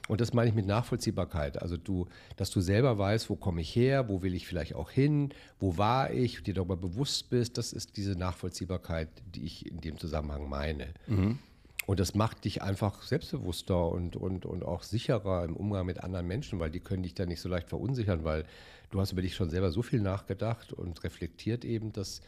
[0.09, 1.61] Und das meine ich mit Nachvollziehbarkeit.
[1.61, 4.91] Also du, dass du selber weißt, wo komme ich her, wo will ich vielleicht auch
[4.91, 9.81] hin, wo war ich, dir darüber bewusst bist, das ist diese Nachvollziehbarkeit, die ich in
[9.81, 10.95] dem Zusammenhang meine.
[11.09, 11.41] Mhm.
[11.87, 16.27] Und das macht dich einfach selbstbewusster und, und, und auch sicherer im Umgang mit anderen
[16.27, 18.45] Menschen, weil die können dich dann nicht so leicht verunsichern, weil
[18.91, 22.23] du hast über dich schon selber so viel nachgedacht und reflektiert eben, dass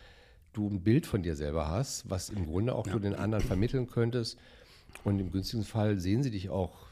[0.53, 2.93] du ein Bild von dir selber hast, was im Grunde auch ja.
[2.93, 4.39] du den anderen vermitteln könntest.
[5.05, 6.87] Und im günstigen Fall sehen sie dich auch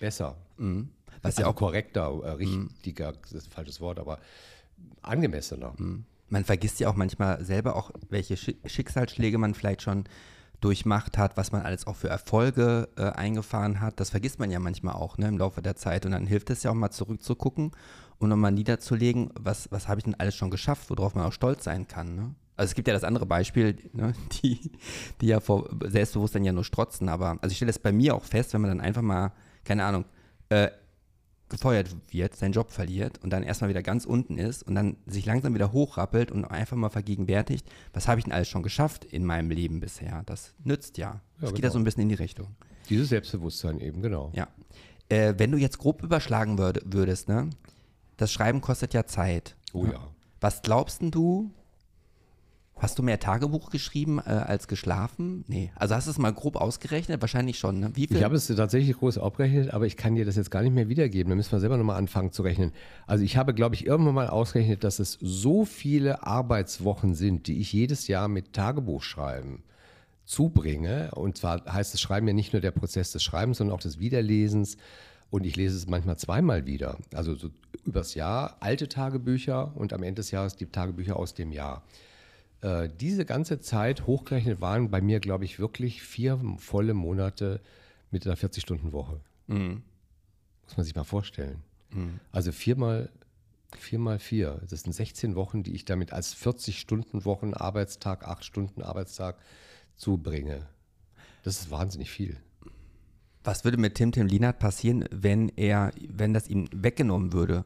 [0.00, 0.36] besser.
[0.56, 0.88] Mhm.
[1.22, 3.16] Was also ja auch korrekter, äh, richtiger, mhm.
[3.22, 4.18] das ist ein falsches Wort, aber
[5.02, 5.74] angemessener.
[5.76, 6.04] Mhm.
[6.28, 10.04] Man vergisst ja auch manchmal selber auch, welche Schicksalsschläge man vielleicht schon
[10.60, 14.00] durchmacht hat, was man alles auch für Erfolge äh, eingefahren hat.
[14.00, 16.06] Das vergisst man ja manchmal auch ne, im Laufe der Zeit.
[16.06, 17.72] Und dann hilft es ja auch mal zurückzugucken
[18.18, 21.64] und nochmal niederzulegen, was, was habe ich denn alles schon geschafft, worauf man auch stolz
[21.64, 22.16] sein kann.
[22.16, 22.34] Ne?
[22.56, 24.72] Also es gibt ja das andere Beispiel, ne, die,
[25.20, 27.08] die ja vor Selbstbewusstsein ja nur strotzen.
[27.08, 29.32] Aber also ich stelle es bei mir auch fest, wenn man dann einfach mal,
[29.64, 30.04] keine Ahnung,
[30.48, 30.68] äh,
[31.48, 35.26] gefeuert wird, seinen Job verliert und dann erstmal wieder ganz unten ist und dann sich
[35.26, 39.24] langsam wieder hochrappelt und einfach mal vergegenwärtigt, was habe ich denn alles schon geschafft in
[39.24, 40.22] meinem Leben bisher?
[40.26, 41.20] Das nützt ja.
[41.40, 41.72] Das geht ja genau.
[41.72, 42.56] so ein bisschen in die Richtung.
[42.88, 44.32] Dieses Selbstbewusstsein eben, genau.
[44.34, 44.48] Ja.
[45.08, 47.50] Äh, wenn du jetzt grob überschlagen würd, würdest, ne?
[48.16, 49.56] Das Schreiben kostet ja Zeit.
[49.72, 50.00] Oh ja.
[50.40, 51.50] Was glaubst denn du?
[52.78, 55.46] Hast du mehr Tagebuch geschrieben äh, als geschlafen?
[55.48, 55.72] Nee.
[55.76, 57.22] Also hast du es mal grob ausgerechnet?
[57.22, 57.80] Wahrscheinlich schon.
[57.80, 57.90] Ne?
[57.94, 58.18] Wie viel?
[58.18, 60.90] Ich habe es tatsächlich groß abgerechnet, aber ich kann dir das jetzt gar nicht mehr
[60.90, 61.30] wiedergeben.
[61.30, 62.72] Da müssen wir selber nochmal anfangen zu rechnen.
[63.06, 67.60] Also ich habe, glaube ich, irgendwann mal ausgerechnet, dass es so viele Arbeitswochen sind, die
[67.60, 69.62] ich jedes Jahr mit Tagebuchschreiben
[70.26, 71.12] zubringe.
[71.14, 74.00] Und zwar heißt das Schreiben ja nicht nur der Prozess des Schreibens, sondern auch des
[74.00, 74.76] Wiederlesens.
[75.30, 76.98] Und ich lese es manchmal zweimal wieder.
[77.14, 77.48] Also so
[77.84, 81.82] übers Jahr alte Tagebücher und am Ende des Jahres die Tagebücher aus dem Jahr.
[82.62, 87.60] Äh, diese ganze Zeit hochgerechnet waren bei mir, glaube ich, wirklich vier volle Monate
[88.10, 89.20] mit einer 40-Stunden-Woche.
[90.64, 91.62] Muss man sich mal vorstellen.
[92.32, 93.10] Also viermal,
[93.76, 94.60] viermal vier.
[94.68, 99.38] Das sind 16 Wochen, die ich damit als 40-Stunden-Wochen Arbeitstag, 8 Stunden Arbeitstag
[99.96, 100.66] zubringe.
[101.42, 102.36] Das ist wahnsinnig viel.
[103.44, 107.64] Was würde mit Tim Tim Lienert passieren, wenn er, wenn das ihm weggenommen würde?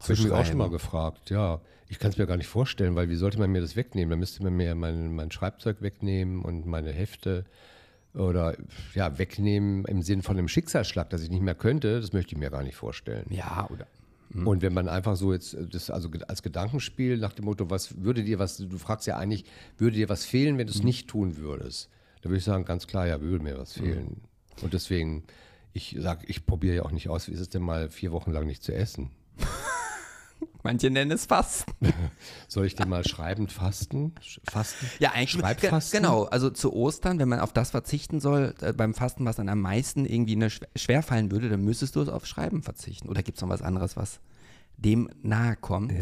[0.00, 1.60] Habe ich mich auch schon mal gefragt, ja.
[1.90, 4.10] Ich kann es mir gar nicht vorstellen, weil wie sollte man mir das wegnehmen?
[4.10, 7.46] Da müsste man mir mein, mein Schreibzeug wegnehmen und meine Hefte
[8.14, 8.56] oder
[8.94, 12.38] ja, wegnehmen im Sinn von einem Schicksalsschlag, dass ich nicht mehr könnte, das möchte ich
[12.38, 13.26] mir gar nicht vorstellen.
[13.30, 13.86] Ja, oder?
[14.34, 18.22] Und wenn man einfach so jetzt das also als Gedankenspiel nach dem Motto, was würde
[18.22, 19.44] dir was, du fragst ja eigentlich,
[19.78, 21.88] würde dir was fehlen, wenn du es nicht tun würdest?
[22.20, 24.20] Da würde ich sagen, ganz klar, ja, würde mir was fehlen.
[24.60, 25.24] Und deswegen,
[25.72, 28.32] ich sage, ich probiere ja auch nicht aus, wie ist es denn mal vier Wochen
[28.32, 29.10] lang nicht zu essen?
[30.62, 31.72] Manche nennen es Fasten.
[32.48, 34.12] Soll ich denn mal schreibend fasten?
[34.50, 34.86] Fasten?
[34.98, 35.40] Ja, eigentlich.
[35.40, 35.92] Schreibfasten?
[35.92, 39.36] Ge- Genau, also zu Ostern, wenn man auf das verzichten soll, äh, beim Fasten, was
[39.36, 42.62] dann am meisten irgendwie eine schw schwer fallen würde, dann müsstest du es auf Schreiben
[42.62, 43.08] verzichten.
[43.08, 44.20] Oder gibt es noch was anderes, was
[44.76, 45.92] dem nahe kommt?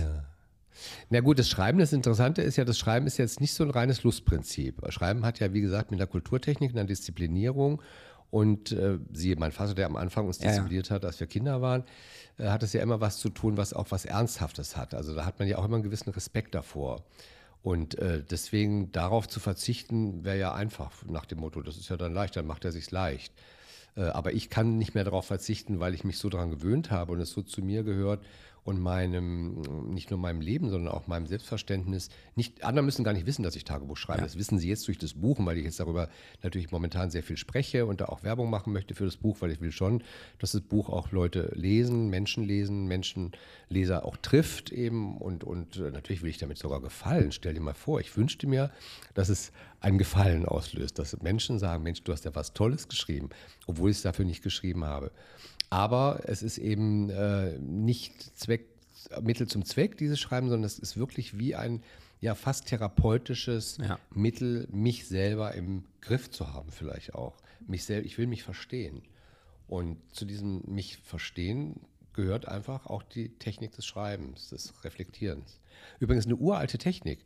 [1.11, 3.71] Na gut, das Schreiben, das Interessante ist ja, das Schreiben ist jetzt nicht so ein
[3.71, 4.83] reines Lustprinzip.
[4.91, 7.81] Schreiben hat ja, wie gesagt, mit der Kulturtechnik, einer Disziplinierung
[8.31, 10.51] und äh, siehe, mein Vater, der am Anfang uns Ja, ja.
[10.51, 11.85] diszipliniert hat, als wir Kinder waren,
[12.39, 14.95] äh, hat es ja immer was zu tun, was auch was Ernsthaftes hat.
[14.95, 17.05] Also da hat man ja auch immer einen gewissen Respekt davor.
[17.63, 21.97] Und äh, deswegen darauf zu verzichten, wäre ja einfach nach dem Motto, das ist ja
[21.97, 23.33] dann leicht, dann macht er sich's leicht.
[23.97, 27.13] Äh, aber ich kann nicht mehr darauf verzichten, weil ich mich so daran gewöhnt habe
[27.13, 28.25] und es so zu mir gehört
[28.67, 29.61] und meinem,
[29.93, 32.09] nicht nur meinem Leben, sondern auch meinem Selbstverständnis.
[32.35, 34.23] Nicht, andere müssen gar nicht wissen, dass ich Tagebuch schreibe.
[34.23, 36.09] Das wissen sie jetzt durch das Buch, und weil ich jetzt darüber
[36.43, 39.53] natürlich momentan sehr viel spreche und da auch Werbung machen möchte für das Buch, weil
[39.53, 40.03] ich will schon,
[40.41, 45.93] dass das Buch auch Leute lesen, Menschen lesen, Menschenleser auch trifft eben und, und äh,
[45.93, 47.31] natürlich will ich damit sogar gefallen.
[47.31, 48.73] Stell dir mal vor, ich wünschte mir,
[49.15, 53.29] dass es ein Gefallen auslöst, dass Menschen sagen, Mensch, du hast ja was Tolles geschrieben,
[53.69, 55.13] obwohl ich es dafür nicht geschrieben habe.
[55.71, 58.67] Aber es ist eben äh, nicht Zweck,
[59.23, 61.83] Mittel zum Zweck, dieses Schreiben, sondern es ist wirklich wie ein
[62.21, 63.99] ja fast therapeutisches Ja.
[64.15, 67.37] Mittel, mich selber im Griff zu haben, vielleicht auch.
[67.67, 69.03] Mich sel ich will mich verstehen.
[69.69, 71.81] Und zu diesem mich verstehen
[72.15, 75.61] gehört einfach auch die Technik des Schreibens, des Reflektierens.
[76.01, 77.19] Übrigens eine uralte Technik.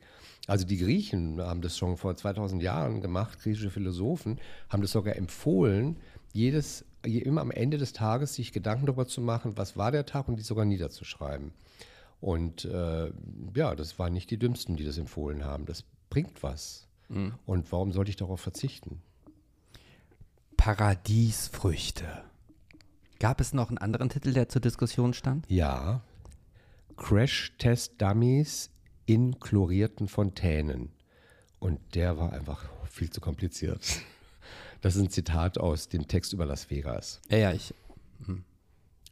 [0.48, 5.14] Also die Griechen haben das schon vor 2000 Jahren gemacht, griechische Philosophen haben das sogar
[5.14, 5.96] empfohlen,
[6.32, 10.06] jedes, je- immer am Ende des Tages sich Gedanken darüber zu machen, was war der
[10.06, 11.52] Tag und die sogar niederzuschreiben.
[12.20, 13.10] Und äh,
[13.54, 15.64] ja, das waren nicht die Dümmsten, die das empfohlen haben.
[15.64, 16.86] Das bringt was.
[17.46, 19.02] Und warum sollte ich darauf verzichten?
[20.56, 22.06] Paradiesfrüchte.
[23.18, 25.44] Gab es noch einen anderen Titel, der zur Diskussion stand?
[25.48, 26.02] Ja,
[26.96, 28.70] Crash-Test-Dummies
[29.06, 30.92] in chlorierten Fontänen.
[31.58, 34.02] Und der war einfach viel zu kompliziert.
[34.80, 37.20] Das ist ein Zitat aus dem Text über Las Vegas.
[37.28, 37.74] Ja, ja, ich.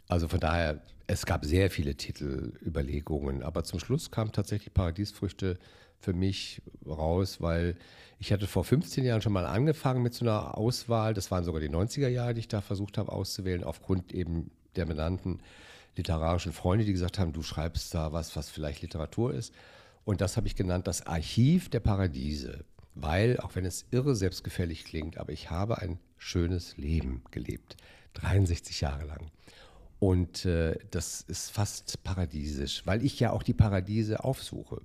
[0.08, 5.58] Also von daher, es gab sehr viele Titelüberlegungen, aber zum Schluss kam tatsächlich Paradiesfrüchte
[6.00, 7.76] für mich raus, weil
[8.18, 11.14] ich hatte vor 15 Jahren schon mal angefangen mit so einer Auswahl.
[11.14, 14.86] Das waren sogar die 90er Jahre, die ich da versucht habe auszuwählen, aufgrund eben der
[14.86, 15.40] benannten
[15.96, 19.52] literarischen Freunde, die gesagt haben, du schreibst da was, was vielleicht Literatur ist.
[20.04, 22.64] Und das habe ich genannt, das Archiv der Paradiese.
[23.00, 27.76] Weil, auch wenn es irre selbstgefällig klingt, aber ich habe ein schönes Leben gelebt.
[28.14, 29.30] 63 Jahre lang.
[30.00, 34.80] Und äh, das ist fast paradiesisch, weil ich ja auch die Paradiese aufsuche.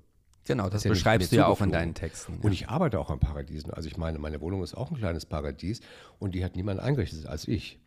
[0.45, 2.39] Genau, das Ist ja beschreibst du ja auch in deinen Texten.
[2.41, 3.71] Und ich arbeite auch an Paradiesen.
[3.71, 5.79] Also ich meine, meine Wohnung ist auch ein kleines Paradies
[6.19, 7.79] und die hat niemand eingerichtet als ich.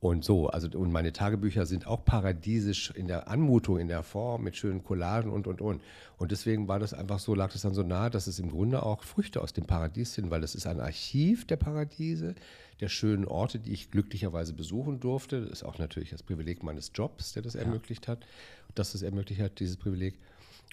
[0.00, 4.42] Und so, also und meine Tagebücher sind auch paradiesisch in der Anmutung, in der Form,
[4.42, 5.82] mit schönen Collagen und und und.
[6.16, 8.82] Und deswegen war das einfach so, lag das dann so nahe, dass es im Grunde
[8.82, 12.34] auch Früchte aus dem Paradies sind, weil das ist ein Archiv der Paradiese,
[12.80, 15.42] der schönen Orte, die ich glücklicherweise besuchen durfte.
[15.42, 17.60] Das ist auch natürlich das Privileg meines Jobs, der das ja.
[17.60, 18.26] ermöglicht hat,
[18.74, 20.18] dass es ermöglicht hat, dieses Privileg.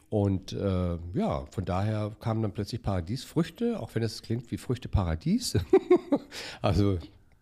[0.09, 4.87] Und äh, ja, von daher kamen dann plötzlich Paradiesfrüchte, auch wenn es klingt wie Früchte
[4.87, 5.57] Paradies.
[6.61, 6.97] also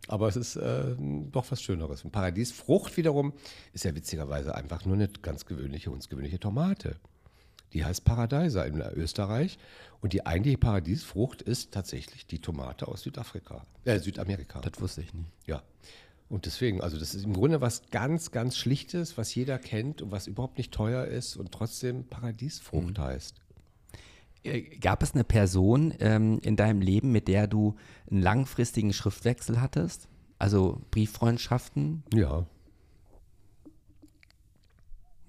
[0.08, 0.95] aber es ist äh,
[1.32, 2.03] doch was Schöneres.
[2.03, 3.34] Und Paradiesfrucht wiederum
[3.74, 6.95] ist ja witzigerweise einfach nur eine ganz gewöhnliche, uns gewöhnliche Tomate.
[7.74, 9.58] Die heißt Paradeiser in Österreich.
[10.01, 14.62] Und die eigentliche Paradiesfrucht ist tatsächlich die Tomate aus Südafrika, äh, Südamerika.
[14.62, 15.32] Das wusste ich nicht.
[15.47, 15.64] Ja.
[16.30, 20.12] Und deswegen, also das ist im Grunde was ganz, ganz Schlichtes, was jeder kennt und
[20.12, 23.01] was überhaupt nicht teuer ist und trotzdem Paradiesfrucht mhm.
[23.01, 23.41] heißt.
[24.45, 27.75] Äh, gab es eine Person ähm, in deinem Leben, mit der du
[28.09, 30.07] einen langfristigen Schriftwechsel hattest?
[30.37, 32.03] Also Brieffreundschaften?
[32.13, 32.45] Ja.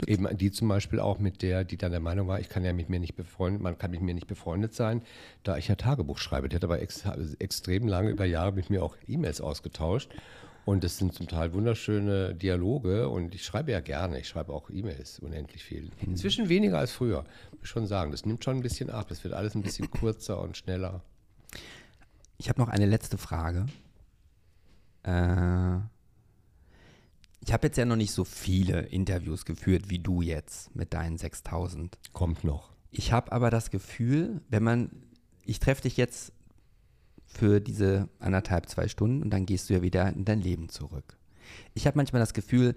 [0.07, 2.75] Eben die zum Beispiel auch mit der, die dann der Meinung war, ich kann ja
[2.75, 5.01] mit mir nicht befreundet, man kann mit mir nicht befreundet sein,
[5.43, 6.51] da ich ja Tagebuch schreibe.
[6.51, 7.05] Die hat aber ex
[7.39, 10.11] extrem lange über Jahre mit mir auch E-Mails ausgetauscht.
[10.67, 14.19] Und das sind zum Teil wunderschöne Dialoge und ich schreibe ja gerne.
[14.19, 15.93] Ich schreibe auch E-Mails unendlich viel.
[16.05, 18.11] Inzwischen weniger als früher, muss ich schon sagen.
[18.11, 19.07] Das nimmt schon ein bisschen ab.
[19.09, 21.05] Das wird alles ein bisschen kurzer und schneller.
[22.37, 23.67] Ich habe noch eine letzte Frage.
[25.05, 25.77] Äh,
[27.39, 31.17] ich habe jetzt ja noch nicht so viele Interviews geführt wie du jetzt mit deinen
[31.17, 31.97] 6000.
[32.13, 32.73] Kommt noch.
[32.91, 34.91] Ich habe aber das Gefühl, wenn man,
[35.45, 36.33] ich treffe dich jetzt
[37.37, 41.19] für diese anderthalb, zwei Stunden und dann gehst du ja wieder in dein Leben zurück.
[41.75, 42.75] Ich habe manchmal das Gefühl,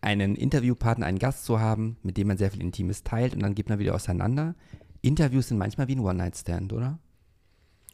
[0.00, 3.54] einen Interviewpartner, einen Gast zu haben, mit dem man sehr viel Intimes teilt und dann
[3.54, 4.54] geht man wieder auseinander.
[5.00, 6.98] Interviews sind manchmal wie ein One-Night-Stand, oder?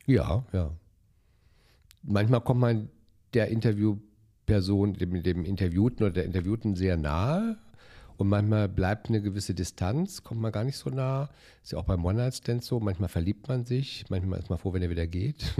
[0.06, 0.72] Ja, ja.
[2.02, 2.88] Manchmal kommt man
[3.34, 7.58] der Interviewperson, dem, dem Interviewten oder der Interviewten sehr nahe,
[8.20, 11.30] und manchmal bleibt eine gewisse Distanz, kommt man gar nicht so nah.
[11.62, 12.78] Ist ja auch beim One-Night-Stand so.
[12.78, 15.54] Manchmal verliebt man sich, manchmal ist man froh, wenn er wieder geht.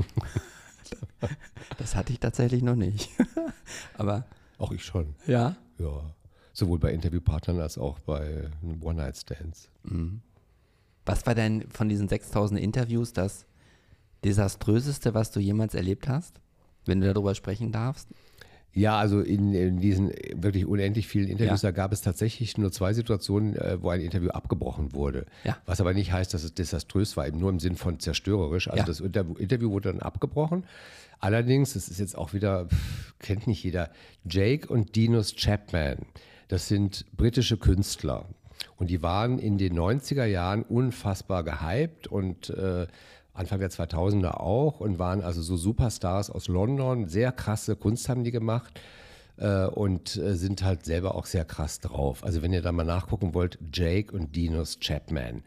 [1.79, 3.09] das hatte ich tatsächlich noch nicht.
[3.97, 4.27] Aber.
[4.59, 5.15] Auch ich schon.
[5.27, 5.57] Ja?
[5.79, 6.15] Ja.
[6.53, 8.51] Sowohl bei Interviewpartnern als auch bei
[8.83, 9.71] One-Night-Stands.
[9.85, 10.21] Mhm.
[11.07, 13.47] Was war denn von diesen 6000 Interviews das
[14.23, 16.43] desaströseste, was du jemals erlebt hast?
[16.85, 18.11] Wenn du darüber sprechen darfst?
[18.73, 21.71] Ja, also in, in, diesen wirklich unendlich vielen Interviews, ja.
[21.71, 25.27] da gab es tatsächlich nur zwei Situationen, äh, wo ein Interview abgebrochen wurde.
[25.43, 25.57] Ja.
[25.67, 28.69] Was aber nicht heißt, dass es desaströs war, eben nur im Sinn von zerstörerisch.
[28.69, 28.87] Also ja.
[28.87, 30.65] das Interview wurde dann abgebrochen.
[31.19, 32.69] Allerdings, das ist jetzt auch wieder,
[33.19, 33.91] kennt nicht jeder,
[34.25, 35.99] Jake und Dinos Chapman,
[36.49, 38.27] das sind britische Künstler.
[38.77, 42.87] Und die waren in den 90er Jahren unfassbar gehypt und äh,
[43.41, 47.09] Anfang der 2000er auch und waren also so Superstars aus London.
[47.09, 48.81] Sehr krasse Kunst haben die gemacht
[49.39, 52.23] äh, und äh, sind halt selber auch sehr krass drauf.
[52.23, 55.43] Also wenn ihr da mal nachgucken wollt, Jake und Dinos Chapman.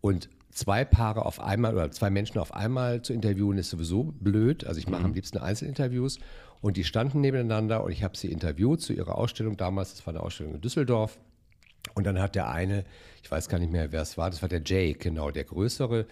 [0.00, 4.66] Und zwei Paare auf einmal oder zwei Menschen auf einmal zu interviewen ist sowieso blöd.
[4.66, 5.06] Also ich mache mhm.
[5.06, 6.18] am liebsten Einzelinterviews
[6.60, 9.94] und die standen nebeneinander und ich habe sie interviewt zu ihrer Ausstellung damals.
[9.94, 11.18] Das war eine Ausstellung in Düsseldorf.
[11.94, 12.84] Und dann hat der eine,
[13.22, 16.06] ich weiß gar nicht mehr, wer es war, das war der Jake, genau, der größere,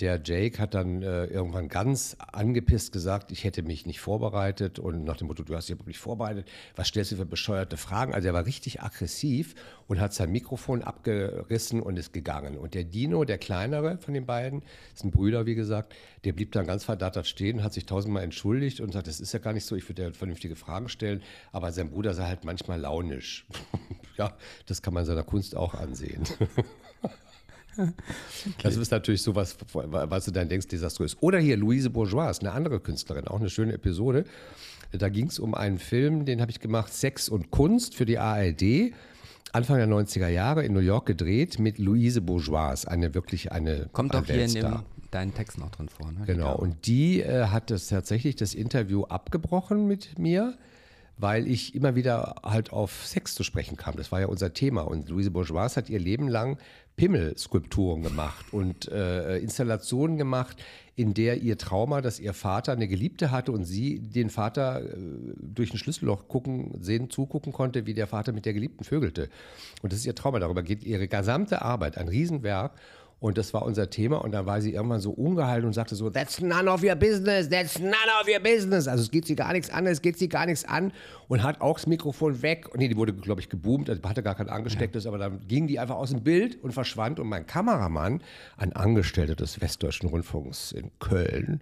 [0.00, 5.04] der Jake hat dann äh, irgendwann ganz angepisst gesagt, ich hätte mich nicht vorbereitet und
[5.04, 8.14] nach dem Motto, du hast dich wirklich vorbereitet, was stellst du für bescheuerte Fragen?
[8.14, 9.56] Also er war richtig aggressiv
[9.88, 12.56] und hat sein Mikrofon abgerissen und ist gegangen.
[12.58, 14.62] Und der Dino, der kleinere von den beiden,
[14.94, 15.94] ist ein Brüder, wie gesagt,
[16.24, 19.40] der blieb dann ganz verdattert stehen, hat sich tausendmal entschuldigt und sagt, das ist ja
[19.40, 22.80] gar nicht so, ich würde ja vernünftige Fragen stellen, aber sein Bruder sei halt manchmal
[22.80, 23.46] launisch.
[24.16, 24.36] ja,
[24.66, 26.22] das kann man seiner Kunst auch ansehen.
[27.78, 27.92] Okay.
[28.62, 31.16] Das ist natürlich sowas, was du dann denkst, desaströs.
[31.20, 34.24] Oder hier Louise Bourgeois, eine andere Künstlerin, auch eine schöne Episode.
[34.92, 38.18] Da ging es um einen Film, den habe ich gemacht, Sex und Kunst für die
[38.18, 38.92] ARD.
[39.52, 44.14] Anfang der 90er Jahre in New York gedreht mit Louise Bourgeois, eine wirklich eine Kommt
[44.14, 46.12] doch hier in dem, deinen Text noch drin vor.
[46.12, 46.24] Ne?
[46.26, 50.58] Genau, und die äh, hat das tatsächlich das Interview abgebrochen mit mir
[51.18, 53.96] weil ich immer wieder halt auf Sex zu sprechen kam.
[53.96, 54.82] Das war ja unser Thema.
[54.82, 56.58] Und Louise Bourgeois hat ihr Leben lang
[56.98, 60.56] Pimmelskulpturen gemacht und äh, Installationen gemacht,
[60.96, 64.96] in der ihr Trauma, dass ihr Vater eine Geliebte hatte und sie den Vater äh,
[65.40, 69.30] durch ein Schlüsselloch gucken, sehen, zugucken konnte, wie der Vater mit der Geliebten vögelte.
[69.80, 70.40] Und das ist ihr Trauma.
[70.40, 72.72] Darüber geht ihre gesamte Arbeit, ein Riesenwerk.
[73.20, 74.18] Und das war unser Thema.
[74.18, 77.48] Und dann war sie irgendwann so ungehalten und sagte so, that's none of your business,
[77.48, 78.86] that's none of your business.
[78.86, 80.92] Also es geht sie gar nichts an, es geht sie gar nichts an.
[81.26, 82.68] Und hat auch das Mikrofon weg.
[82.72, 85.10] Und nee, die wurde, glaube ich, geboomt, also hatte gar kein angestecktes, ja.
[85.10, 87.18] aber dann ging die einfach aus dem Bild und verschwand.
[87.18, 88.22] Und mein Kameramann,
[88.56, 91.60] ein Angestellter des Westdeutschen Rundfunks in Köln,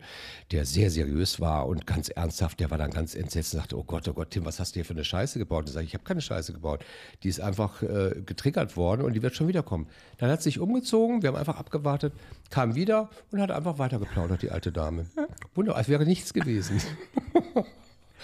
[0.52, 3.84] der sehr seriös war und ganz ernsthaft, der war dann ganz entsetzt und sagte, oh
[3.84, 5.60] Gott, oh Gott, Tim, was hast du hier für eine Scheiße gebaut?
[5.60, 6.84] Und ich sage, ich habe keine Scheiße gebaut.
[7.22, 9.86] Die ist einfach äh, getriggert worden und die wird schon wiederkommen.
[10.18, 12.12] Dann hat sie sich umgezogen, wir haben einfach abgewartet,
[12.50, 15.06] kam wieder und hat einfach weiter geplaudert, die alte Dame.
[15.54, 16.80] Wunderbar, als wäre nichts gewesen.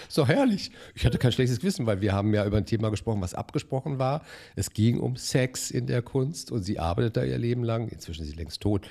[0.09, 0.71] so herrlich.
[0.95, 3.99] Ich hatte kein schlechtes Gewissen, weil wir haben ja über ein Thema gesprochen, was abgesprochen
[3.99, 4.21] war.
[4.55, 7.87] Es ging um Sex in der Kunst und sie arbeitet da ihr Leben lang.
[7.87, 8.87] Inzwischen ist sie längst tot.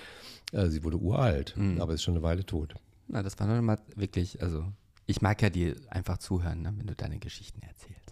[0.53, 1.81] Äh, sie wurde uralt, mhm.
[1.81, 2.75] aber ist schon eine Weile tot.
[3.09, 4.65] Na, das war mal wirklich, also
[5.07, 8.03] ich mag ja dir einfach zuhören, ne, wenn du deine Geschichten erzählst.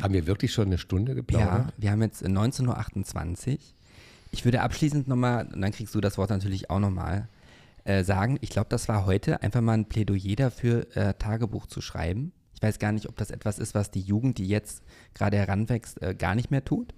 [0.00, 1.66] Haben wir wirklich schon eine Stunde geplaudert?
[1.68, 3.58] Ja, wir haben jetzt 19.28 Uhr.
[4.36, 7.26] Ich würde abschließend nochmal, und dann kriegst du das Wort natürlich auch nochmal,
[7.84, 11.80] äh, sagen, ich glaube, das war heute einfach mal ein Plädoyer dafür, äh, Tagebuch zu
[11.80, 12.32] schreiben.
[12.52, 14.82] Ich weiß gar nicht, ob das etwas ist, was die Jugend, die jetzt
[15.14, 16.92] gerade heranwächst, äh, gar nicht mehr tut.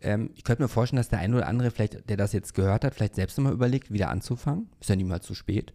[0.00, 2.84] Ähm, ich könnte mir vorstellen, dass der eine oder andere, vielleicht, der das jetzt gehört
[2.84, 4.68] hat, vielleicht selbst nochmal überlegt, wieder anzufangen.
[4.80, 5.72] Ist ja niemals zu spät.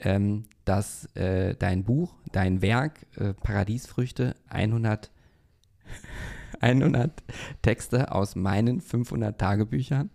[0.00, 5.12] Ähm, dass äh, dein Buch, dein Werk, äh, Paradiesfrüchte, 100
[6.60, 7.22] 100
[7.62, 10.10] Texte aus meinen 500 Tagebüchern.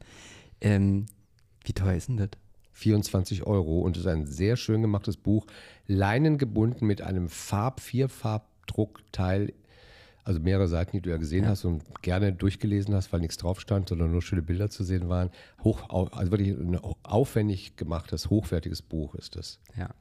[0.61, 1.07] Ähm,
[1.63, 2.29] wie teuer ist denn das?
[2.75, 5.47] 24 Euro und es ist ein sehr schön gemachtes Buch,
[5.87, 9.53] leinengebunden mit einem Farb-Vierfarbdruckteil,
[10.25, 11.51] also mehrere Seiten, die du ja gesehen ja.
[11.51, 15.07] hast und gerne durchgelesen hast, weil nichts drauf stand, sondern nur schöne Bilder zu sehen
[15.07, 15.31] waren.
[15.63, 19.61] Hoch, also wirklich ein aufwendig gemachtes, hochwertiges Buch ist es.
[19.77, 19.91] Ja.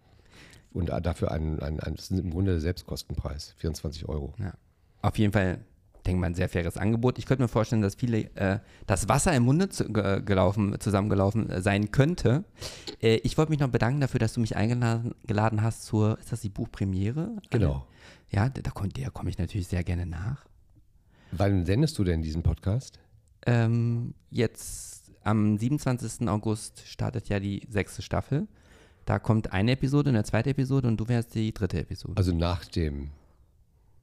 [0.73, 4.35] Und dafür ein, ein, ein, das ist im Grunde der Selbstkostenpreis, 24 Euro.
[4.41, 4.55] Ja.
[5.03, 5.61] Auf jeden Fall
[6.05, 7.19] denke mal, ein sehr faires Angebot.
[7.19, 11.63] Ich könnte mir vorstellen, dass viele äh, das Wasser im Munde zu, gelaufen, zusammengelaufen äh,
[11.63, 12.45] sein könnte.
[13.01, 16.41] Äh, ich wollte mich noch bedanken dafür, dass du mich eingeladen hast zur, ist das
[16.41, 17.37] die Buchpremiere?
[17.51, 17.87] Genau.
[18.31, 20.45] Ja, da, da komme ich natürlich sehr gerne nach.
[21.33, 22.99] Wann sendest du denn diesen Podcast?
[23.47, 26.29] Ähm, jetzt am 27.
[26.29, 28.47] August startet ja die sechste Staffel.
[29.05, 32.15] Da kommt eine Episode, eine zweite Episode und du wärst die dritte Episode.
[32.17, 33.11] Also nach dem,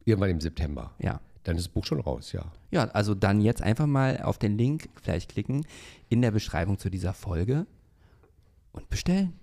[0.06, 0.94] irgendwann im September.
[1.00, 1.20] Ja.
[1.44, 2.52] Dann ist das Buch schon raus, ja.
[2.70, 5.66] Ja, also dann jetzt einfach mal auf den Link vielleicht klicken
[6.10, 7.66] in der Beschreibung zu dieser Folge
[8.72, 9.34] und bestellen.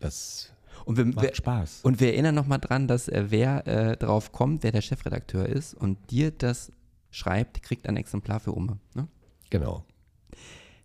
[0.00, 0.52] Das
[0.84, 1.80] und wir, macht Spaß.
[1.82, 5.74] Und wir erinnern nochmal dran, dass äh, wer äh, drauf kommt, wer der Chefredakteur ist
[5.74, 6.72] und dir das
[7.10, 8.78] schreibt, kriegt ein Exemplar für Umme.
[8.94, 9.08] Ne?
[9.50, 9.84] Genau.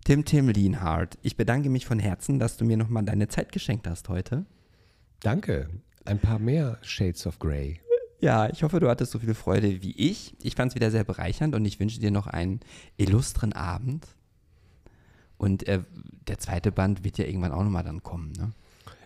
[0.03, 3.87] Tim Tim Lienhardt, ich bedanke mich von Herzen, dass du mir nochmal deine Zeit geschenkt
[3.87, 4.45] hast heute.
[5.19, 5.69] Danke.
[6.05, 7.79] Ein paar mehr Shades of Grey.
[8.21, 10.35] Ja, ich hoffe, du hattest so viel Freude wie ich.
[10.43, 12.59] Ich fand es wieder sehr bereichernd und ich wünsche dir noch einen
[12.97, 14.07] illustren Abend.
[15.39, 15.79] Und äh,
[16.27, 18.51] der zweite Band wird ja irgendwann auch nochmal dann kommen, ne?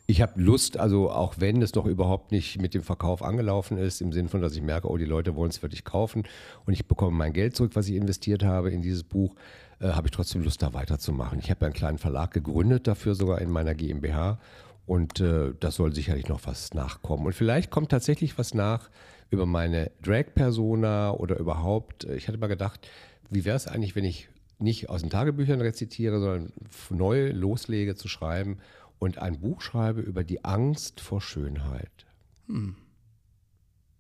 [0.08, 4.02] Ich habe Lust, also auch wenn es doch überhaupt nicht mit dem Verkauf angelaufen ist,
[4.02, 6.28] im Sinne von, dass ich merke, oh, die Leute wollen es wirklich kaufen
[6.68, 9.34] und ich bekomme mein Geld zurück, was ich investiert habe in dieses Buch,
[9.80, 11.40] äh, habe ich trotzdem Lust, da weiterzumachen.
[11.40, 14.38] Ich habe einen kleinen Verlag gegründet dafür, sogar in meiner GmbH
[14.86, 17.26] und äh, das soll sicherlich noch was nachkommen.
[17.26, 18.90] Und vielleicht kommt tatsächlich was nach
[19.30, 22.04] über meine Drag-Persona oder überhaupt.
[22.06, 22.88] Ich hatte mal gedacht,
[23.30, 24.30] wie wäre es eigentlich, wenn ich
[24.60, 26.54] nicht aus den Tagebüchern rezitiere, sondern
[26.90, 28.60] neu loslege zu schreiben
[29.00, 32.06] und ein Buch schreibe über die Angst vor Schönheit.
[32.48, 32.76] Hm.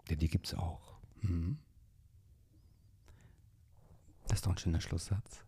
[0.10, 0.98] Denn die gibt es auch.
[1.22, 1.58] Hm.
[4.28, 5.44] Das ist doch ein schöner Schlusssatz.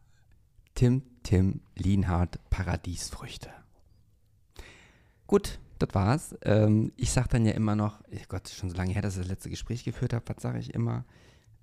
[0.76, 3.50] Tim, Tim, Lienhardt, Paradiesfrüchte.
[5.28, 6.36] Gut, das war's.
[6.43, 9.21] Ähm, ich sag dann ja immer noch, oh Gott, schon so lange her, dass ich
[9.21, 11.05] das letzte Gespräch geführt habe, was sage ich immer?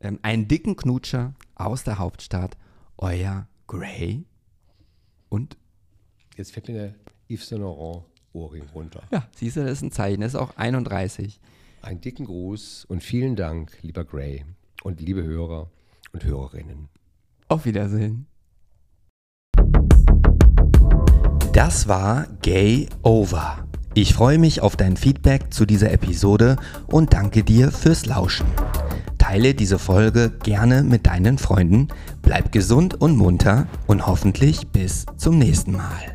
[0.00, 2.56] Ähm, einen dicken Knutscher aus der Hauptstadt,
[2.98, 4.24] euer Gray.
[5.30, 5.56] Und?
[6.36, 6.94] Jetzt fällt mir der
[7.28, 8.04] Yves Saint Laurent
[8.34, 9.02] Ohrring runter.
[9.10, 10.20] Ja, siehst du, das ist ein Zeichen.
[10.20, 11.40] Das ist auch 31.
[11.80, 14.44] Einen dicken Gruß und vielen Dank, lieber Gray
[14.82, 15.70] und liebe Hörer
[16.12, 16.88] und Hörerinnen.
[17.48, 18.26] Auf Wiedersehen.
[21.55, 23.59] Das war Gay Over.
[23.94, 26.57] Ich freue mich auf dein Feedback zu dieser Episode
[26.88, 28.46] und danke dir fürs Lauschen.
[29.18, 31.86] Teile diese Folge gerne mit deinen Freunden,
[32.22, 36.13] bleib gesund und munter und hoffentlich bis zum nächsten Mal.